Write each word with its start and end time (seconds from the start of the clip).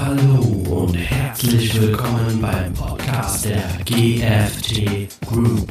Hallo 0.00 0.42
und 0.70 0.94
herzlich 0.94 1.80
willkommen 1.80 2.40
beim 2.40 2.72
Podcast 2.72 3.46
der 3.46 3.64
GFT 3.84 5.08
Group. 5.26 5.66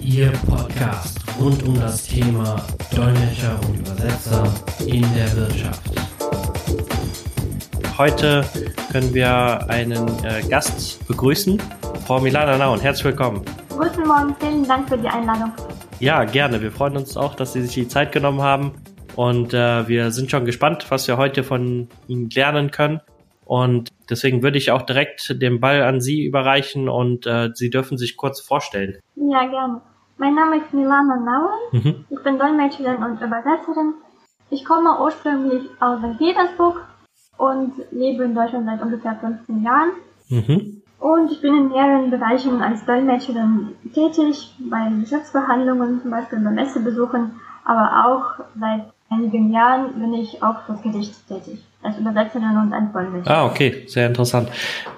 Ihr 0.00 0.30
Podcast 0.46 1.18
rund 1.40 1.64
um 1.64 1.74
das 1.74 2.04
Thema 2.04 2.64
Dolmetscher 2.94 3.58
und 3.66 3.80
Übersetzer 3.80 4.44
in 4.86 5.02
der 5.14 5.36
Wirtschaft. 5.36 5.90
Heute 7.98 8.44
können 8.92 9.12
wir 9.12 9.68
einen 9.68 10.06
äh, 10.24 10.42
Gast 10.48 11.04
begrüßen, 11.08 11.60
Frau 12.06 12.20
Milana 12.20 12.58
Naun. 12.58 12.80
Herzlich 12.80 13.06
willkommen. 13.06 13.42
Guten 13.70 14.06
Morgen, 14.06 14.36
vielen 14.38 14.68
Dank 14.68 14.88
für 14.88 14.98
die 14.98 15.08
Einladung. 15.08 15.52
Ja, 15.98 16.22
gerne. 16.22 16.62
Wir 16.62 16.70
freuen 16.70 16.96
uns 16.96 17.16
auch, 17.16 17.34
dass 17.34 17.54
Sie 17.54 17.62
sich 17.62 17.74
die 17.74 17.88
Zeit 17.88 18.12
genommen 18.12 18.40
haben. 18.40 18.74
Und 19.16 19.52
äh, 19.52 19.88
wir 19.88 20.12
sind 20.12 20.30
schon 20.30 20.44
gespannt, 20.44 20.86
was 20.90 21.08
wir 21.08 21.16
heute 21.16 21.42
von 21.42 21.88
Ihnen 22.06 22.30
lernen 22.30 22.70
können. 22.70 23.00
Und 23.48 23.88
deswegen 24.10 24.42
würde 24.42 24.58
ich 24.58 24.72
auch 24.72 24.82
direkt 24.82 25.40
den 25.40 25.58
Ball 25.58 25.82
an 25.82 26.02
Sie 26.02 26.26
überreichen 26.26 26.90
und 26.90 27.26
äh, 27.26 27.48
Sie 27.54 27.70
dürfen 27.70 27.96
sich 27.96 28.18
kurz 28.18 28.42
vorstellen. 28.42 28.98
Ja, 29.16 29.46
gerne. 29.46 29.80
Mein 30.18 30.34
Name 30.34 30.58
ist 30.58 30.74
Milana 30.74 31.16
Nauer. 31.16 31.54
Mhm. 31.72 32.04
Ich 32.10 32.22
bin 32.22 32.38
Dolmetscherin 32.38 33.02
und 33.02 33.22
Übersetzerin. 33.22 33.94
Ich 34.50 34.66
komme 34.66 35.00
ursprünglich 35.00 35.62
aus 35.80 36.00
St. 36.00 36.18
Petersburg 36.18 36.84
und 37.38 37.72
lebe 37.90 38.24
in 38.24 38.34
Deutschland 38.34 38.66
seit 38.66 38.82
ungefähr 38.82 39.16
15 39.16 39.62
Jahren. 39.62 39.92
Mhm. 40.28 40.82
Und 40.98 41.32
ich 41.32 41.40
bin 41.40 41.56
in 41.56 41.68
mehreren 41.68 42.10
Bereichen 42.10 42.60
als 42.60 42.84
Dolmetscherin 42.84 43.76
tätig, 43.94 44.54
bei 44.58 44.90
Geschäftsverhandlungen, 45.00 46.02
zum 46.02 46.10
Beispiel 46.10 46.40
bei 46.40 46.50
Messebesuchen, 46.50 47.40
aber 47.64 48.04
auch 48.04 48.44
seit 48.60 48.92
einigen 49.10 49.52
Jahren 49.52 49.98
bin 49.98 50.14
ich 50.14 50.42
auch 50.42 50.64
fürs 50.66 50.82
Gericht 50.82 51.14
tätig, 51.28 51.60
als 51.82 51.98
Übersetzerin 51.98 52.56
und 52.56 52.72
als 52.72 52.92
Dolmetscher. 52.92 53.30
Ah, 53.30 53.46
okay, 53.46 53.84
sehr 53.86 54.06
interessant. 54.06 54.50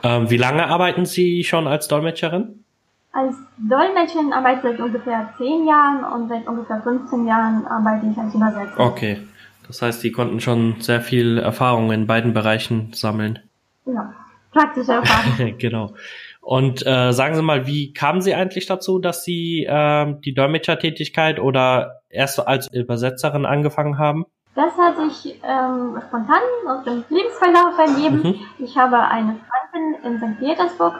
Ähm, 0.02 0.30
wie 0.30 0.36
lange 0.36 0.66
arbeiten 0.66 1.06
Sie 1.06 1.44
schon 1.44 1.66
als 1.66 1.88
Dolmetscherin? 1.88 2.64
Als 3.12 3.34
Dolmetscherin 3.58 4.32
arbeite 4.32 4.68
ich 4.68 4.76
seit 4.76 4.80
ungefähr 4.80 5.32
zehn 5.36 5.66
Jahren 5.66 6.04
und 6.04 6.28
seit 6.28 6.46
ungefähr 6.46 6.80
15 6.82 7.26
Jahren 7.26 7.66
arbeite 7.66 8.06
ich 8.10 8.18
als 8.18 8.34
Übersetzerin. 8.34 8.86
Okay, 8.86 9.18
das 9.66 9.82
heißt, 9.82 10.00
Sie 10.00 10.12
konnten 10.12 10.40
schon 10.40 10.80
sehr 10.80 11.00
viel 11.00 11.38
Erfahrung 11.38 11.92
in 11.92 12.06
beiden 12.06 12.32
Bereichen 12.32 12.92
sammeln. 12.92 13.40
Ja, 13.86 14.14
praktische 14.52 14.92
Erfahrung. 14.92 15.54
genau. 15.58 15.94
Und 16.40 16.84
äh, 16.86 17.12
sagen 17.12 17.34
Sie 17.34 17.42
mal, 17.42 17.66
wie 17.66 17.92
kamen 17.92 18.22
Sie 18.22 18.34
eigentlich 18.34 18.66
dazu, 18.66 18.98
dass 18.98 19.24
Sie 19.24 19.64
äh, 19.64 20.14
die 20.24 20.34
Dolmetschertätigkeit 20.34 21.38
oder 21.38 21.99
erst 22.10 22.46
als 22.46 22.68
Übersetzerin 22.72 23.46
angefangen 23.46 23.98
haben? 23.98 24.26
Das 24.54 24.76
hat 24.76 24.96
sich 24.96 25.40
ähm, 25.44 26.00
spontan 26.08 26.42
aus 26.68 26.84
dem 26.84 27.04
Lebensverlauf 27.08 27.78
ergeben. 27.78 28.22
Mhm. 28.22 28.40
Ich 28.58 28.76
habe 28.76 28.98
eine 28.98 29.36
Freundin 29.36 30.04
in 30.04 30.18
St. 30.18 30.38
Petersburg, 30.40 30.94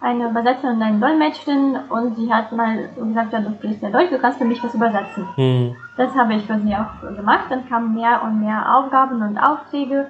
eine 0.00 0.30
Übersetzerin 0.30 0.76
und 0.76 0.82
eine 0.82 1.00
Dolmetscherin 1.00 1.76
und 1.88 2.16
sie 2.16 2.32
hat 2.32 2.52
mal 2.52 2.88
gesagt, 2.96 3.32
ja, 3.32 3.40
du 3.40 3.50
sprichst 3.54 3.82
ja 3.82 3.90
Deutsch, 3.90 4.10
du 4.10 4.18
kannst 4.18 4.38
für 4.38 4.44
mich 4.44 4.62
was 4.62 4.74
übersetzen. 4.74 5.26
Mhm. 5.36 5.76
Das 5.96 6.14
habe 6.14 6.34
ich 6.34 6.46
für 6.46 6.58
sie 6.60 6.74
auch 6.74 7.16
gemacht. 7.16 7.46
Dann 7.50 7.68
kamen 7.68 7.94
mehr 7.94 8.22
und 8.22 8.40
mehr 8.40 8.76
Aufgaben 8.76 9.22
und 9.22 9.38
Aufträge 9.38 10.08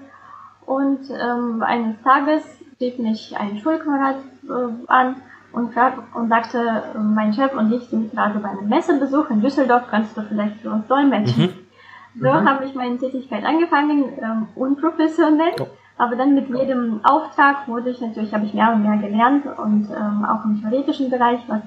und 0.66 1.10
ähm, 1.10 1.62
eines 1.62 2.00
Tages 2.02 2.42
rief 2.80 2.98
mich 2.98 3.36
ein 3.38 3.58
Schulkamerad 3.58 4.16
äh, 4.44 4.88
an 4.88 5.16
und, 5.54 5.70
und 6.14 6.28
sagte, 6.28 6.82
mein 6.98 7.32
Chef 7.32 7.54
und 7.56 7.72
ich 7.72 7.84
sind 7.84 8.12
gerade 8.12 8.38
bei 8.38 8.50
einem 8.50 8.68
Messebesuch 8.68 9.30
in 9.30 9.40
Düsseldorf, 9.40 9.84
kannst 9.90 10.16
du 10.16 10.22
vielleicht 10.22 10.60
für 10.60 10.70
uns 10.70 10.86
dolmetschen? 10.86 11.44
Mhm. 11.44 12.20
So 12.20 12.28
mhm. 12.28 12.48
habe 12.48 12.64
ich 12.64 12.74
meine 12.74 12.98
Tätigkeit 12.98 13.44
angefangen, 13.44 14.04
ähm, 14.20 14.46
unprofessionell. 14.54 15.52
Oh. 15.60 15.66
Aber 15.96 16.16
dann 16.16 16.34
mit 16.34 16.48
jedem 16.48 17.00
Auftrag 17.04 17.68
wurde 17.68 17.90
ich 17.90 18.00
natürlich, 18.00 18.34
habe 18.34 18.46
ich 18.46 18.54
mehr 18.54 18.72
und 18.72 18.82
mehr 18.82 18.96
gelernt 18.96 19.46
und 19.46 19.88
ähm, 19.90 20.24
auch 20.24 20.44
im 20.44 20.60
theoretischen 20.60 21.08
Bereich 21.08 21.40
was 21.46 21.60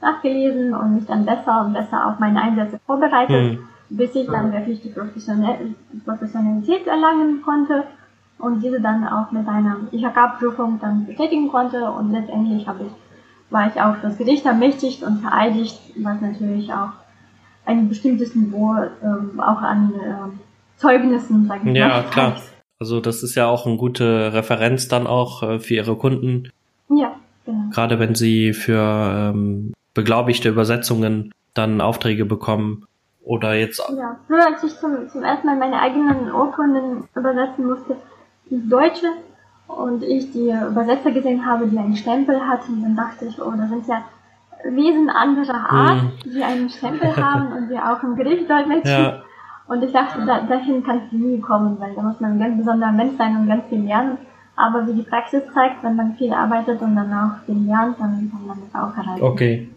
nachgelesen 0.00 0.74
und 0.74 0.94
mich 0.96 1.06
dann 1.06 1.24
besser 1.24 1.64
und 1.64 1.72
besser 1.72 2.06
auf 2.06 2.18
meine 2.18 2.40
Einsätze 2.40 2.78
vorbereitet, 2.86 3.58
mhm. 3.58 3.68
bis 3.88 4.14
ich 4.14 4.26
dann 4.26 4.52
wirklich 4.52 4.82
die 4.82 4.90
Professionalität 4.90 6.86
erlangen 6.86 7.42
konnte 7.42 7.84
und 8.38 8.62
diese 8.62 8.80
dann 8.80 9.06
auch 9.06 9.30
mit 9.30 9.48
einer 9.48 9.76
IHK-Prüfung 9.92 10.78
dann 10.80 11.06
bestätigen 11.06 11.48
konnte 11.48 11.90
und 11.90 12.10
letztendlich 12.12 12.66
habe 12.66 12.84
ich, 12.84 12.92
war 13.52 13.68
ich 13.68 13.80
auch 13.80 13.96
das 14.02 14.18
Gericht 14.18 14.46
ermächtigt 14.46 15.02
und 15.02 15.20
vereidigt, 15.20 15.78
was 15.96 16.20
natürlich 16.20 16.72
auch 16.72 16.90
ein 17.64 17.88
bestimmtes 17.88 18.34
Niveau 18.34 18.74
ähm, 19.02 19.38
auch 19.40 19.60
an 19.60 19.92
äh, 19.94 20.78
Zeugnissen, 20.80 21.46
sag 21.46 21.64
ich 21.64 21.76
ja, 21.76 21.88
mal. 21.88 21.96
Ja, 21.96 22.02
klar. 22.02 22.36
Also 22.80 23.00
das 23.00 23.22
ist 23.22 23.36
ja 23.36 23.46
auch 23.46 23.66
eine 23.66 23.76
gute 23.76 24.32
Referenz 24.32 24.88
dann 24.88 25.06
auch 25.06 25.42
äh, 25.42 25.60
für 25.60 25.74
Ihre 25.74 25.96
Kunden. 25.96 26.50
Ja, 26.88 27.14
genau. 27.46 27.70
Gerade 27.70 28.00
wenn 28.00 28.16
Sie 28.16 28.52
für 28.52 29.32
ähm, 29.32 29.72
beglaubigte 29.94 30.48
Übersetzungen 30.48 31.32
dann 31.54 31.80
Aufträge 31.80 32.24
bekommen 32.24 32.86
oder 33.22 33.54
jetzt. 33.54 33.78
Ja, 33.96 34.18
früher 34.26 34.46
als 34.46 34.64
ich 34.64 34.74
zum, 34.78 35.08
zum 35.08 35.22
ersten 35.22 35.46
Mal 35.46 35.56
meine 35.56 35.80
eigenen 35.80 36.32
Urkunden 36.32 37.04
übersetzen 37.14 37.66
musste, 37.66 37.96
ins 38.50 38.68
Deutsche 38.68 39.06
und 39.66 40.02
ich 40.02 40.32
die 40.32 40.50
Übersetzer 40.50 41.10
gesehen 41.10 41.44
habe, 41.44 41.66
die 41.66 41.78
einen 41.78 41.96
Stempel 41.96 42.40
hatten, 42.40 42.82
dann 42.82 42.96
dachte 42.96 43.26
ich, 43.26 43.40
oh, 43.40 43.52
da 43.56 43.66
sind 43.66 43.86
ja 43.86 44.04
Wesen 44.64 45.10
anderer 45.10 45.70
Art, 45.70 46.02
mm. 46.02 46.30
die 46.30 46.42
einen 46.42 46.68
Stempel 46.68 47.16
haben 47.16 47.52
und 47.52 47.68
die 47.68 47.78
auch 47.78 48.02
im 48.02 48.14
Gericht 48.14 48.48
dolmetschen. 48.48 49.04
Ja. 49.04 49.22
Und 49.66 49.82
ich 49.82 49.92
dachte, 49.92 50.24
da, 50.24 50.42
dahin 50.42 50.84
kann 50.84 51.02
es 51.06 51.12
nie 51.12 51.40
kommen, 51.40 51.80
weil 51.80 51.94
da 51.94 52.02
muss 52.02 52.20
man 52.20 52.32
ein 52.32 52.38
ganz 52.38 52.58
besonderer 52.58 52.92
Mensch 52.92 53.16
sein 53.16 53.36
und 53.36 53.48
ganz 53.48 53.64
viel 53.68 53.80
lernen. 53.80 54.18
Aber 54.54 54.86
wie 54.86 54.94
die 54.94 55.02
Praxis 55.02 55.42
zeigt, 55.54 55.82
wenn 55.82 55.96
man 55.96 56.14
viel 56.14 56.32
arbeitet 56.32 56.80
und 56.82 56.94
dann 56.94 57.12
auch 57.12 57.44
viel 57.46 57.66
lernt, 57.66 57.98
dann 57.98 58.30
kann 58.30 58.46
man 58.46 58.58
das 58.60 58.80
auch 58.80 58.96
erreichen. 58.96 59.22
Okay. 59.22 59.68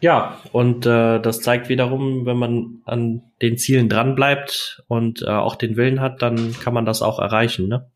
Ja, 0.00 0.38
und 0.50 0.84
äh, 0.84 1.20
das 1.20 1.42
zeigt 1.42 1.68
wiederum, 1.68 2.26
wenn 2.26 2.36
man 2.36 2.80
an 2.86 3.22
den 3.40 3.56
Zielen 3.56 3.88
dranbleibt 3.88 4.82
und 4.88 5.22
äh, 5.22 5.30
auch 5.30 5.54
den 5.54 5.76
Willen 5.76 6.00
hat, 6.00 6.22
dann 6.22 6.54
kann 6.60 6.74
man 6.74 6.84
das 6.84 7.02
auch 7.02 7.20
erreichen. 7.20 7.68
Ne? 7.68 7.86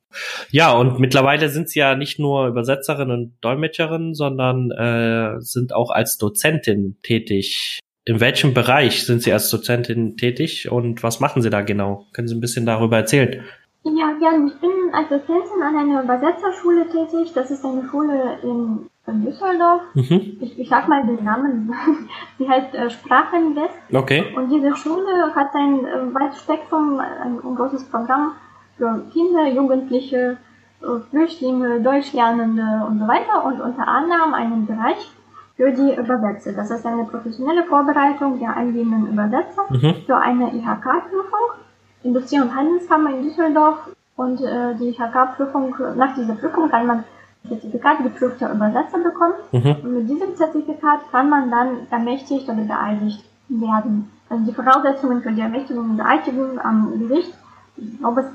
Ja, 0.50 0.72
und 0.72 0.99
mittlerweile 0.99 1.49
sind 1.49 1.69
sie 1.69 1.81
ja 1.81 1.94
nicht 1.94 2.19
nur 2.19 2.49
Übersetzerin 2.49 3.10
und 3.10 3.37
Dolmetscherin, 3.41 4.15
sondern 4.15 4.71
äh, 4.71 5.41
sind 5.41 5.75
auch 5.75 5.91
als 5.91 6.19
Dozentin 6.19 6.97
tätig. 7.03 7.81
In 8.09 8.21
welchem 8.21 8.54
Bereich 8.54 9.04
sind 9.04 9.22
Sie 9.22 9.32
als 9.32 9.50
Dozentin 9.50 10.16
tätig 10.16 10.71
und 10.71 11.03
was 11.03 11.19
machen 11.19 11.43
Sie 11.43 11.50
da 11.50 11.62
genau? 11.62 12.06
Können 12.12 12.28
Sie 12.28 12.37
ein 12.37 12.41
bisschen 12.41 12.65
darüber 12.65 12.99
erzählen? 12.99 13.43
Ja, 13.82 14.12
gerne. 14.19 14.47
Ich 14.47 14.60
bin 14.60 14.71
als 14.93 15.09
Dozentin 15.09 15.62
an 15.62 15.77
einer 15.77 16.04
Übersetzerschule 16.04 16.87
tätig. 16.88 17.33
Das 17.34 17.50
ist 17.50 17.65
eine 17.65 17.83
Schule 17.88 18.38
in, 18.44 18.88
in 19.09 19.25
Düsseldorf. 19.25 19.83
Mhm. 19.94 20.38
Ich, 20.41 20.56
ich 20.56 20.69
sag 20.69 20.87
mal 20.87 21.04
den 21.04 21.25
Namen. 21.25 21.72
Sie 22.38 22.48
heißt 22.48 22.75
äh, 22.75 22.91
Sprachenwest. 22.91 23.75
Okay. 23.93 24.25
Und 24.37 24.50
diese 24.50 24.77
Schule 24.77 25.34
hat 25.34 25.48
ein 25.54 25.84
äh, 25.84 26.15
weites 26.15 26.41
Spektrum, 26.41 27.00
ein, 27.00 27.41
ein 27.44 27.54
großes 27.56 27.88
Programm 27.91 28.34
für 28.76 29.03
Kinder, 29.12 29.47
Jugendliche, 29.48 30.37
äh, 30.82 31.00
Flüchtlinge, 31.10 31.81
Deutschlernende 31.81 32.84
und 32.88 32.98
so 32.98 33.06
weiter 33.06 33.44
und 33.44 33.60
unter 33.60 33.87
anderem 33.88 34.34
einen 34.34 34.66
Bereich 34.66 35.10
für 35.56 35.72
die 35.72 35.94
Übersetzer. 35.94 36.53
Das 36.53 36.70
ist 36.70 36.84
eine 36.84 37.04
professionelle 37.04 37.65
Vorbereitung 37.65 38.38
der 38.38 38.56
angehenden 38.56 39.09
Übersetzer 39.09 39.65
mhm. 39.70 39.94
für 40.04 40.16
eine 40.16 40.54
IHK-Prüfung, 40.54 41.56
Industrie- 42.03 42.41
und 42.41 42.54
Handelskammer 42.54 43.10
in 43.10 43.22
Düsseldorf. 43.22 43.78
Und 44.16 44.41
äh, 44.42 44.75
die 44.75 44.91
IHK-Prüfung, 44.91 45.75
nach 45.97 46.15
dieser 46.15 46.34
Prüfung 46.34 46.69
kann 46.69 46.86
man 46.86 47.04
Zertifikat 47.48 48.03
geprüfter 48.03 48.53
Übersetzer 48.53 48.98
bekommen. 48.98 49.34
Mhm. 49.53 49.76
Und 49.82 49.94
mit 49.94 50.10
diesem 50.10 50.34
Zertifikat 50.36 51.00
kann 51.10 51.31
man 51.31 51.50
dann 51.50 51.86
ermächtigt 51.91 52.48
oder 52.48 52.62
beeidigt 52.62 53.25
werden. 53.48 54.10
Also 54.28 54.44
die 54.44 54.53
Voraussetzungen 54.53 55.22
für 55.22 55.32
die 55.32 55.41
Ermächtigung 55.41 55.91
und 55.91 55.97
Beeidigung 55.97 56.59
am 56.59 56.98
Gericht 56.98 57.32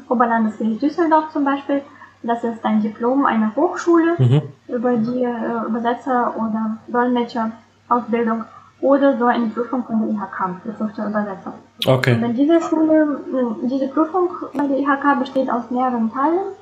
Oberlandesgericht 0.09 0.81
Düsseldorf 0.81 1.31
zum 1.31 1.45
Beispiel. 1.45 1.81
Das 2.23 2.43
ist 2.43 2.63
ein 2.63 2.81
Diplom 2.81 3.25
einer 3.25 3.55
Hochschule 3.55 4.15
mhm. 4.17 4.41
über 4.67 4.95
die 4.95 5.23
äh, 5.23 5.67
Übersetzer 5.67 6.35
oder 6.37 6.77
Dolmetscher-Ausbildung 6.87 8.45
oder 8.79 9.17
so 9.17 9.25
eine 9.25 9.47
Prüfung 9.47 9.83
von 9.83 10.01
der 10.01 10.09
IHK, 10.09 10.63
geprüfter 10.63 11.07
Übersetzer. 11.07 11.53
Okay. 11.85 12.23
Und 12.23 12.35
diese 12.35 12.61
Schule, 12.61 13.19
diese 13.63 13.87
Prüfung 13.87 14.29
bei 14.53 14.67
der 14.67 14.77
IHK 14.77 15.19
besteht 15.19 15.49
aus 15.49 15.71
mehreren 15.71 16.11
Teilen, 16.11 16.53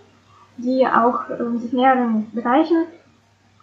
die 0.57 0.87
auch 0.87 1.29
äh, 1.29 1.57
sich 1.59 1.73
mehreren 1.73 2.27
Bereichen 2.31 2.85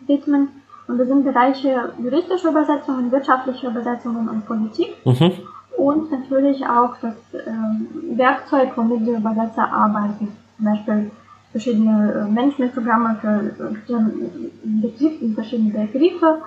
widmen. 0.06 0.48
Und 0.88 0.98
das 0.98 1.08
sind 1.08 1.24
Bereiche 1.24 1.92
juristische 1.98 2.48
Übersetzungen, 2.48 3.10
wirtschaftliche 3.10 3.68
Übersetzungen 3.68 4.28
und 4.28 4.46
Politik. 4.46 4.94
Mhm 5.04 5.32
und 5.76 6.10
natürlich 6.10 6.64
auch 6.66 6.94
das 7.00 7.14
äh, 7.34 8.16
Werkzeug, 8.16 8.72
womit 8.76 9.06
die 9.06 9.12
Übersetzer 9.12 9.70
arbeiten. 9.70 10.28
Zum 10.56 10.64
Beispiel 10.64 11.10
verschiedene 11.52 12.12
äh, 12.12 12.32
Managementprogramme 12.32 13.18
für 13.20 13.64
äh, 13.64 15.34
verschiedene 15.34 15.70
Begriffe, 15.70 16.42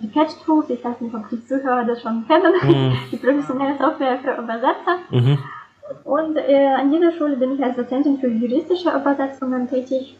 die 0.00 0.08
Catch 0.08 0.44
Tools, 0.44 0.70
ich 0.70 0.84
weiß 0.84 1.00
nicht, 1.00 1.14
ob 1.14 1.28
die 1.28 1.44
Zuhörer 1.46 1.84
das 1.84 2.02
schon 2.02 2.26
kennen, 2.26 2.52
mhm. 2.62 2.96
die 3.12 3.16
professionelle 3.16 3.76
Software 3.78 4.18
für 4.18 4.42
Übersetzer. 4.42 4.98
Mhm. 5.10 5.38
Und 6.04 6.36
äh, 6.36 6.74
an 6.74 6.90
dieser 6.90 7.12
Schule 7.12 7.36
bin 7.36 7.54
ich 7.54 7.62
als 7.62 7.76
Dozentin 7.76 8.18
für 8.18 8.28
juristische 8.28 8.90
Übersetzungen 8.90 9.68
tätig. 9.68 10.18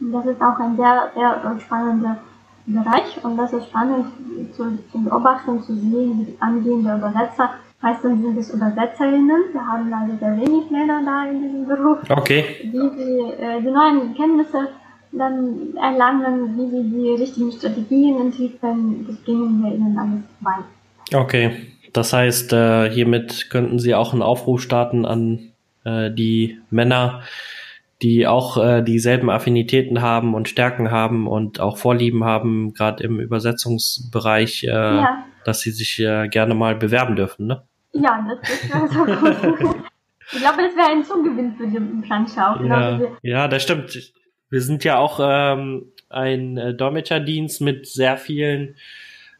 Das 0.00 0.26
ist 0.26 0.40
auch 0.40 0.58
ein 0.58 0.76
sehr, 0.76 1.10
sehr 1.14 1.60
spannender 1.60 2.18
Bereich 2.66 3.24
und 3.24 3.36
das 3.36 3.52
ist 3.52 3.66
spannend 3.66 4.06
zu, 4.52 4.76
zu 4.90 5.02
beobachten, 5.02 5.62
zu 5.62 5.74
sehen, 5.74 6.26
wie 6.26 6.36
angehende 6.40 6.96
Übersetzer, 6.96 7.50
meistens 7.80 8.22
sind 8.22 8.38
es 8.38 8.50
Übersetzerinnen, 8.50 9.52
wir 9.52 9.66
haben 9.66 9.90
leider 9.90 10.16
sehr 10.18 10.36
wenig 10.36 10.70
Männer 10.70 11.02
da 11.04 11.30
in 11.30 11.42
diesem 11.42 11.66
Beruf, 11.66 11.98
okay. 12.10 12.44
wie 12.62 12.70
sie 12.70 13.42
äh, 13.42 13.60
die 13.60 13.70
neuen 13.70 14.14
Kenntnisse 14.14 14.68
dann 15.12 15.74
erlangen, 15.76 16.56
wie 16.56 16.70
sie 16.70 16.90
die 16.90 17.22
richtigen 17.22 17.52
Strategien 17.52 18.20
entwickeln, 18.20 19.06
das 19.06 19.16
bringen 19.16 19.62
wir 19.62 19.74
ihnen 19.74 19.98
alles 19.98 20.22
bei. 20.40 21.16
Okay, 21.16 21.50
das 21.92 22.12
heißt, 22.12 22.52
äh, 22.52 22.90
hiermit 22.90 23.48
könnten 23.50 23.78
Sie 23.78 23.94
auch 23.94 24.12
einen 24.12 24.22
Aufruf 24.22 24.60
starten 24.60 25.06
an 25.06 25.52
äh, 25.84 26.10
die 26.10 26.58
Männer, 26.70 27.22
die 28.02 28.26
auch 28.26 28.62
äh, 28.62 28.82
dieselben 28.82 29.30
Affinitäten 29.30 30.02
haben 30.02 30.34
und 30.34 30.48
Stärken 30.48 30.90
haben 30.90 31.26
und 31.26 31.60
auch 31.60 31.78
Vorlieben 31.78 32.24
haben, 32.24 32.74
gerade 32.74 33.02
im 33.04 33.20
Übersetzungsbereich, 33.20 34.64
äh, 34.64 34.68
ja. 34.68 35.24
Dass 35.46 35.60
sie 35.60 35.70
sich 35.70 35.98
äh, 35.98 36.28
gerne 36.28 36.54
mal 36.54 36.74
bewerben 36.74 37.16
dürfen, 37.16 37.46
ne? 37.46 37.62
Ja, 37.92 38.26
das 38.28 38.70
wäre 38.70 38.88
so 38.88 39.04
gut. 39.04 39.76
ich 40.32 40.38
glaube, 40.38 40.62
das 40.62 40.76
wäre 40.76 40.90
ein 40.90 41.04
Zugewinn 41.04 41.54
für 41.56 41.66
die 41.66 42.06
Plansche 42.06 42.46
auch. 42.46 42.60
Ja, 42.62 43.00
ja, 43.22 43.48
das 43.48 43.62
stimmt. 43.62 44.12
Wir 44.50 44.60
sind 44.60 44.84
ja 44.84 44.98
auch 44.98 45.18
ähm, 45.22 45.92
ein 46.08 46.56
äh, 46.56 46.74
Dolmetscherdienst 46.74 47.60
mit 47.60 47.86
sehr 47.86 48.16
vielen 48.16 48.76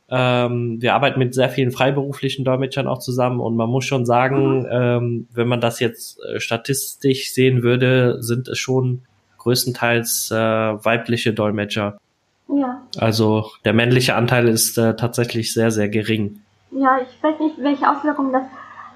ähm, 0.08 0.80
wir 0.80 0.94
arbeiten 0.94 1.18
mit 1.18 1.34
sehr 1.34 1.48
vielen 1.48 1.72
freiberuflichen 1.72 2.44
Dolmetschern 2.44 2.86
auch 2.86 3.00
zusammen 3.00 3.40
und 3.40 3.56
man 3.56 3.68
muss 3.68 3.84
schon 3.84 4.06
sagen, 4.06 4.60
mhm. 4.60 4.68
ähm, 4.70 5.28
wenn 5.32 5.48
man 5.48 5.60
das 5.60 5.80
jetzt 5.80 6.20
äh, 6.22 6.38
statistisch 6.38 7.32
sehen 7.32 7.62
würde, 7.62 8.22
sind 8.22 8.46
es 8.46 8.58
schon 8.58 9.02
größtenteils 9.38 10.30
äh, 10.30 10.36
weibliche 10.36 11.32
Dolmetscher. 11.32 11.98
Ja. 12.48 12.82
Also 12.98 13.46
der 13.64 13.72
männliche 13.72 14.14
Anteil 14.14 14.48
ist 14.48 14.78
äh, 14.78 14.94
tatsächlich 14.96 15.52
sehr, 15.52 15.70
sehr 15.70 15.88
gering. 15.88 16.40
Ja, 16.70 16.98
ich 16.98 17.22
weiß 17.22 17.38
nicht, 17.40 17.56
welche 17.58 17.88
Auswirkungen 17.90 18.32
das 18.32 18.44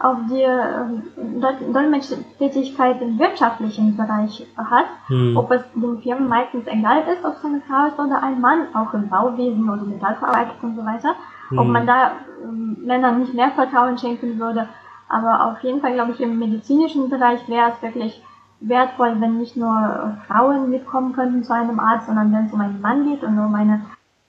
auf 0.01 0.17
die 0.31 0.43
äh, 0.43 1.73
Dolmetschtätigkeit 1.73 3.03
im 3.03 3.19
wirtschaftlichen 3.19 3.97
Bereich 3.97 4.47
hat, 4.57 4.87
hm. 5.09 5.37
ob 5.37 5.51
es 5.51 5.63
den 5.75 6.01
Firmen 6.01 6.27
meistens 6.27 6.67
egal 6.67 7.03
ist, 7.13 7.23
ob 7.23 7.37
es 7.37 7.45
eine 7.45 7.61
Frau 7.69 7.87
ist 7.87 7.99
oder 7.99 8.23
ein 8.23 8.41
Mann, 8.41 8.69
auch 8.75 8.95
im 8.95 9.09
Bauwesen 9.09 9.69
oder 9.69 9.83
Metallverarbeitung 9.83 10.71
und 10.71 10.77
so 10.77 10.85
weiter, 10.87 11.15
hm. 11.49 11.59
ob 11.59 11.67
man 11.67 11.87
da 11.87 12.09
äh, 12.09 12.47
Männern 12.51 13.21
nicht 13.21 13.35
mehr 13.35 13.51
Vertrauen 13.51 13.99
schenken 13.99 14.39
würde. 14.39 14.69
Aber 15.09 15.51
auf 15.51 15.63
jeden 15.63 15.81
Fall, 15.81 15.93
glaube 15.93 16.13
ich, 16.13 16.21
im 16.21 16.39
medizinischen 16.39 17.11
Bereich 17.11 17.47
wäre 17.49 17.73
es 17.73 17.83
wirklich 17.83 18.23
wertvoll, 18.61 19.17
wenn 19.21 19.39
nicht 19.39 19.57
nur 19.57 20.17
Frauen 20.27 20.71
mitkommen 20.71 21.13
könnten 21.13 21.43
zu 21.43 21.55
einem 21.55 21.81
Arzt, 21.81 22.07
sondern 22.07 22.33
wenn 22.33 22.47
es 22.47 22.53
um 22.53 22.61
einen 22.61 22.81
Mann 22.81 23.09
geht 23.09 23.23
und 23.23 23.39
um 23.39 23.55
eine 23.55 23.83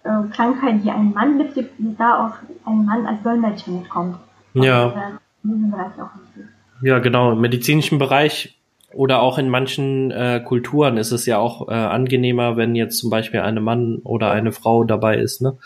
äh, 0.03 0.29
Krankheit, 0.33 0.83
die 0.83 0.91
einen 0.91 1.13
Mann 1.13 1.37
betrifft, 1.37 1.71
da 1.97 2.25
auch 2.25 2.33
ein 2.65 2.85
Mann 2.85 3.05
als 3.05 3.21
Dolmetscher 3.23 3.71
mitkommt. 3.71 4.17
Ja. 4.53 4.85
Und, 4.85 4.95
äh, 4.95 5.01
in 5.43 5.51
diesem 5.55 5.71
Bereich 5.71 5.93
auch 5.99 6.15
nicht 6.15 6.47
Ja, 6.81 6.99
genau. 6.99 7.33
Im 7.33 7.41
medizinischen 7.41 7.99
Bereich 7.99 8.57
oder 8.93 9.21
auch 9.21 9.37
in 9.37 9.49
manchen 9.49 10.11
äh, 10.11 10.41
Kulturen 10.45 10.97
ist 10.97 11.11
es 11.11 11.25
ja 11.25 11.37
auch 11.37 11.69
äh, 11.69 11.73
angenehmer, 11.73 12.57
wenn 12.57 12.75
jetzt 12.75 12.97
zum 12.97 13.09
Beispiel 13.09 13.39
eine 13.39 13.61
Mann 13.61 13.99
oder 14.03 14.31
eine 14.31 14.51
Frau 14.51 14.83
dabei 14.83 15.17
ist. 15.17 15.41
Ne? 15.41 15.57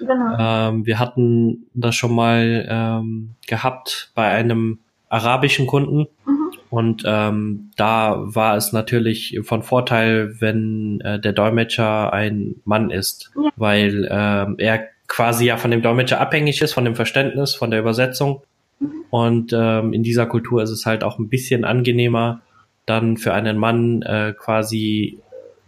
Genau. 0.00 0.36
Ähm, 0.38 0.86
wir 0.86 0.98
hatten 0.98 1.66
das 1.74 1.94
schon 1.94 2.14
mal 2.14 2.66
ähm, 2.68 3.34
gehabt 3.46 4.10
bei 4.14 4.28
einem 4.28 4.80
arabischen 5.08 5.66
Kunden. 5.66 6.08
Mhm. 6.26 6.41
Und 6.72 7.02
ähm, 7.04 7.70
da 7.76 8.16
war 8.18 8.56
es 8.56 8.72
natürlich 8.72 9.38
von 9.42 9.62
Vorteil, 9.62 10.40
wenn 10.40 11.02
äh, 11.02 11.20
der 11.20 11.34
Dolmetscher 11.34 12.14
ein 12.14 12.62
Mann 12.64 12.88
ist, 12.88 13.30
ja. 13.36 13.50
weil 13.56 14.08
ähm, 14.10 14.54
er 14.56 14.88
quasi 15.06 15.44
ja 15.44 15.58
von 15.58 15.70
dem 15.70 15.82
Dolmetscher 15.82 16.18
abhängig 16.18 16.62
ist, 16.62 16.72
von 16.72 16.86
dem 16.86 16.94
Verständnis, 16.94 17.54
von 17.54 17.70
der 17.70 17.80
Übersetzung. 17.80 18.40
Und 19.10 19.52
ähm, 19.52 19.92
in 19.92 20.02
dieser 20.02 20.24
Kultur 20.24 20.62
ist 20.62 20.70
es 20.70 20.86
halt 20.86 21.04
auch 21.04 21.18
ein 21.18 21.28
bisschen 21.28 21.66
angenehmer, 21.66 22.40
dann 22.86 23.18
für 23.18 23.34
einen 23.34 23.58
Mann 23.58 24.00
äh, 24.00 24.32
quasi 24.32 25.18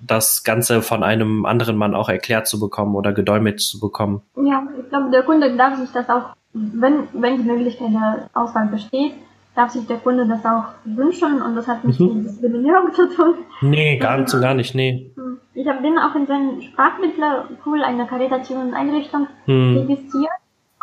das 0.01 0.43
Ganze 0.43 0.81
von 0.81 1.03
einem 1.03 1.45
anderen 1.45 1.77
Mann 1.77 1.95
auch 1.95 2.09
erklärt 2.09 2.47
zu 2.47 2.59
bekommen 2.59 2.95
oder 2.95 3.13
gedolmetscht 3.13 3.69
zu 3.69 3.79
bekommen. 3.79 4.23
Ja, 4.37 4.67
ich 4.83 4.89
glaube, 4.89 5.11
der 5.11 5.23
Kunde 5.25 5.55
darf 5.55 5.79
sich 5.79 5.91
das 5.93 6.09
auch, 6.09 6.35
wenn, 6.55 7.09
wenn 7.13 7.37
die 7.37 7.45
Möglichkeit 7.47 7.91
der 7.93 8.31
Auswahl 8.33 8.69
besteht, 8.69 9.13
darf 9.55 9.71
sich 9.71 9.87
der 9.87 9.99
Kunde 9.99 10.27
das 10.27 10.45
auch 10.45 10.65
wünschen 10.85 11.41
und 11.43 11.55
das 11.55 11.69
hat 11.69 11.85
nichts 11.85 12.01
mhm. 12.01 12.17
mit 12.17 12.25
Diskriminierung 12.27 12.93
zu 12.95 13.09
tun. 13.15 13.35
Nee, 13.63 13.99
gar 13.99 14.19
nicht, 14.19 14.29
so 14.29 14.41
gar 14.41 14.55
nicht, 14.55 14.75
nee. 14.75 15.13
Hm. 15.17 15.39
Ich 15.55 15.65
bin 15.65 15.99
auch 15.99 16.15
in 16.17 16.27
seinem 16.27 16.61
Sprachmittlerpool 16.61 17.83
einer 17.83 18.07
karitativen 18.07 18.75
Einrichtung 18.75 19.29
mhm. 19.47 19.79
registriert 19.79 20.33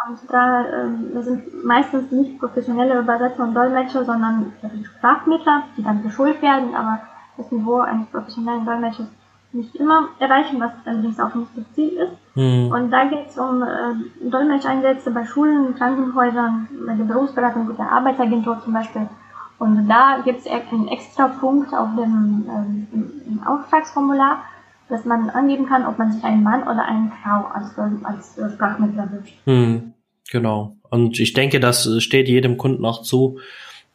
und 0.08 0.20
da, 0.30 0.66
das 1.14 1.26
sind 1.26 1.64
meistens 1.64 2.12
nicht 2.12 2.40
professionelle 2.40 3.00
Übersetzer 3.00 3.44
und 3.44 3.54
Dolmetscher, 3.54 4.04
sondern 4.04 4.52
Sprachmittler, 4.84 5.64
die 5.78 5.84
dann 5.84 6.02
geschult 6.02 6.42
werden, 6.42 6.74
aber 6.74 7.02
das 7.38 7.52
Niveau 7.52 7.80
eines 7.80 8.08
professionellen 8.08 8.66
Dolmetschers 8.66 9.08
nicht 9.54 9.76
immer 9.76 10.10
erreichen, 10.20 10.60
was 10.60 10.72
allerdings 10.86 11.20
auch 11.20 11.34
nicht 11.36 11.50
das 11.56 11.66
Ziel 11.74 11.90
ist. 11.90 12.36
Mhm. 12.36 12.72
Und 12.72 12.92
da 12.92 13.06
geht 13.06 13.28
es 13.30 13.38
um 13.38 13.62
äh, 13.62 14.30
Dolmetscheinsätze 14.30 15.12
bei 15.12 15.26
Schulen, 15.26 15.76
Krankenhäusern, 15.76 16.68
bei 16.86 16.94
der 16.94 17.04
Berufsberatung 17.04 17.68
mit 17.68 17.78
der 17.78 17.92
Arbeitsagentur 17.92 18.62
zum 18.64 18.74
Beispiel. 18.74 19.08
Und 19.60 19.88
da 19.88 20.22
gibt 20.24 20.40
es 20.40 20.48
einen 20.48 20.88
extra 20.88 21.28
Punkt 21.28 21.74
auf 21.74 21.90
dem 21.96 22.46
ähm, 22.50 23.42
Auftragsformular, 23.46 24.44
dass 24.90 25.06
man 25.06 25.30
angeben 25.30 25.68
kann, 25.68 25.86
ob 25.86 26.00
man 26.00 26.12
sich 26.12 26.24
einen 26.24 26.44
Mann 26.44 26.64
oder 26.64 26.84
eine 26.84 27.12
Frau 27.22 27.46
als, 27.54 27.78
als 27.78 28.54
Sprachmittler 28.54 29.12
wünscht. 29.12 29.36
Hm, 29.46 29.94
genau. 30.32 30.78
Und 30.90 31.20
ich 31.20 31.34
denke, 31.34 31.60
das 31.60 31.88
steht 32.02 32.28
jedem 32.28 32.58
Kunden 32.58 32.84
auch 32.86 33.04
zu, 33.04 33.40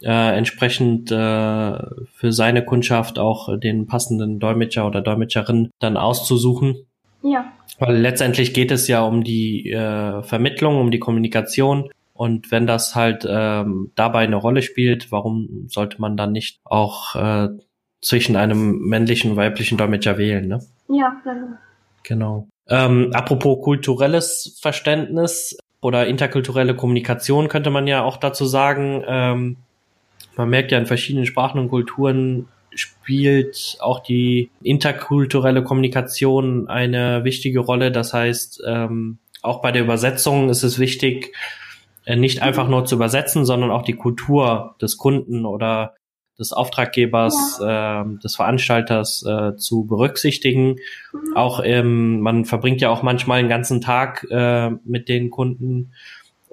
äh, 0.01 0.37
entsprechend 0.37 1.11
äh, 1.11 1.15
für 1.15 2.31
seine 2.31 2.63
Kundschaft 2.63 3.19
auch 3.19 3.57
den 3.57 3.87
passenden 3.87 4.39
Dolmetscher 4.39 4.85
oder 4.85 5.01
Dolmetscherin 5.01 5.69
dann 5.79 5.97
auszusuchen. 5.97 6.75
Ja. 7.23 7.51
Weil 7.79 7.97
letztendlich 7.97 8.53
geht 8.53 8.71
es 8.71 8.87
ja 8.87 9.01
um 9.01 9.23
die 9.23 9.71
äh, 9.71 10.23
Vermittlung, 10.23 10.79
um 10.79 10.91
die 10.91 10.99
Kommunikation. 10.99 11.89
Und 12.13 12.51
wenn 12.51 12.65
das 12.65 12.95
halt 12.95 13.27
ähm, 13.29 13.91
dabei 13.95 14.23
eine 14.23 14.37
Rolle 14.37 14.63
spielt, 14.63 15.11
warum 15.11 15.65
sollte 15.67 16.01
man 16.01 16.17
dann 16.17 16.31
nicht 16.31 16.59
auch 16.63 17.15
äh, 17.15 17.49
zwischen 18.01 18.35
einem 18.35 18.79
männlichen 18.79 19.31
und 19.31 19.37
weiblichen 19.37 19.77
Dolmetscher 19.77 20.17
wählen, 20.17 20.47
ne? 20.47 20.59
Ja, 20.89 21.15
genau. 21.23 21.47
Genau. 22.03 22.47
Ähm, 22.69 23.11
apropos 23.13 23.63
kulturelles 23.63 24.57
Verständnis 24.61 25.57
oder 25.81 26.07
interkulturelle 26.07 26.75
Kommunikation 26.75 27.49
könnte 27.49 27.69
man 27.69 27.85
ja 27.87 28.03
auch 28.03 28.17
dazu 28.17 28.45
sagen. 28.45 29.03
Ähm, 29.07 29.57
man 30.37 30.49
merkt 30.49 30.71
ja 30.71 30.77
in 30.77 30.85
verschiedenen 30.85 31.25
Sprachen 31.25 31.59
und 31.59 31.69
Kulturen 31.69 32.47
spielt 32.73 33.77
auch 33.79 33.99
die 33.99 34.51
interkulturelle 34.61 35.63
Kommunikation 35.63 36.67
eine 36.67 37.23
wichtige 37.23 37.59
Rolle. 37.59 37.91
Das 37.91 38.13
heißt, 38.13 38.63
ähm, 38.67 39.17
auch 39.41 39.61
bei 39.61 39.71
der 39.71 39.83
Übersetzung 39.83 40.49
ist 40.49 40.63
es 40.63 40.79
wichtig, 40.79 41.33
äh, 42.05 42.15
nicht 42.15 42.41
einfach 42.41 42.67
nur 42.67 42.85
zu 42.85 42.95
übersetzen, 42.95 43.45
sondern 43.45 43.71
auch 43.71 43.83
die 43.83 43.95
Kultur 43.95 44.75
des 44.81 44.97
Kunden 44.97 45.45
oder 45.45 45.95
des 46.39 46.53
Auftraggebers, 46.53 47.59
ja. 47.59 48.03
äh, 48.03 48.05
des 48.23 48.35
Veranstalters 48.35 49.25
äh, 49.25 49.55
zu 49.57 49.85
berücksichtigen. 49.85 50.77
Mhm. 51.11 51.35
Auch 51.35 51.61
ähm, 51.63 52.19
man 52.19 52.45
verbringt 52.45 52.81
ja 52.81 52.89
auch 52.89 53.01
manchmal 53.01 53.39
einen 53.39 53.49
ganzen 53.49 53.81
Tag 53.81 54.25
äh, 54.29 54.69
mit 54.85 55.09
den 55.09 55.29
Kunden 55.31 55.93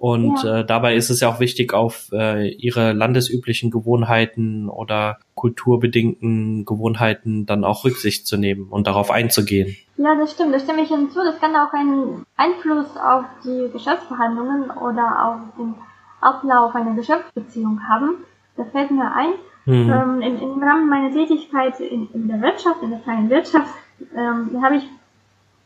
und 0.04 0.44
ja. 0.44 0.58
äh, 0.58 0.66
dabei 0.66 0.96
ist 0.96 1.08
es 1.08 1.20
ja 1.20 1.30
auch 1.30 1.40
wichtig, 1.40 1.72
auf 1.72 2.10
äh, 2.12 2.50
ihre 2.50 2.92
landesüblichen 2.92 3.70
Gewohnheiten 3.70 4.68
oder 4.68 5.16
kulturbedingten 5.34 6.66
Gewohnheiten 6.66 7.46
dann 7.46 7.64
auch 7.64 7.86
Rücksicht 7.86 8.26
zu 8.26 8.36
nehmen 8.36 8.68
und 8.68 8.86
darauf 8.86 9.10
einzugehen. 9.10 9.74
Ja, 9.96 10.14
das 10.14 10.32
stimmt, 10.32 10.54
das 10.54 10.64
stimme 10.64 10.82
ich 10.82 10.90
hinzu. 10.90 11.20
Das 11.24 11.40
kann 11.40 11.56
auch 11.56 11.72
einen 11.72 12.26
Einfluss 12.36 12.94
auf 12.98 13.24
die 13.46 13.70
Geschäftsverhandlungen 13.72 14.72
oder 14.72 15.24
auf 15.24 15.56
den 15.56 15.74
Ablauf 16.20 16.74
einer 16.74 16.94
Geschäftsbeziehung 16.96 17.80
haben. 17.88 18.26
Das 18.58 18.68
fällt 18.72 18.90
mir 18.90 19.10
ein. 19.10 19.30
Mhm. 19.64 19.90
Ähm, 19.90 20.20
in, 20.20 20.38
Im 20.38 20.62
Rahmen 20.62 20.90
meiner 20.90 21.14
Tätigkeit 21.14 21.80
in, 21.80 22.10
in, 22.12 22.28
der 22.28 22.42
Wirtschaft, 22.42 22.82
in 22.82 22.90
der 22.90 23.00
freien 23.00 23.30
Wirtschaft, 23.30 23.72
ähm, 24.14 24.62
habe 24.62 24.76
ich 24.76 24.84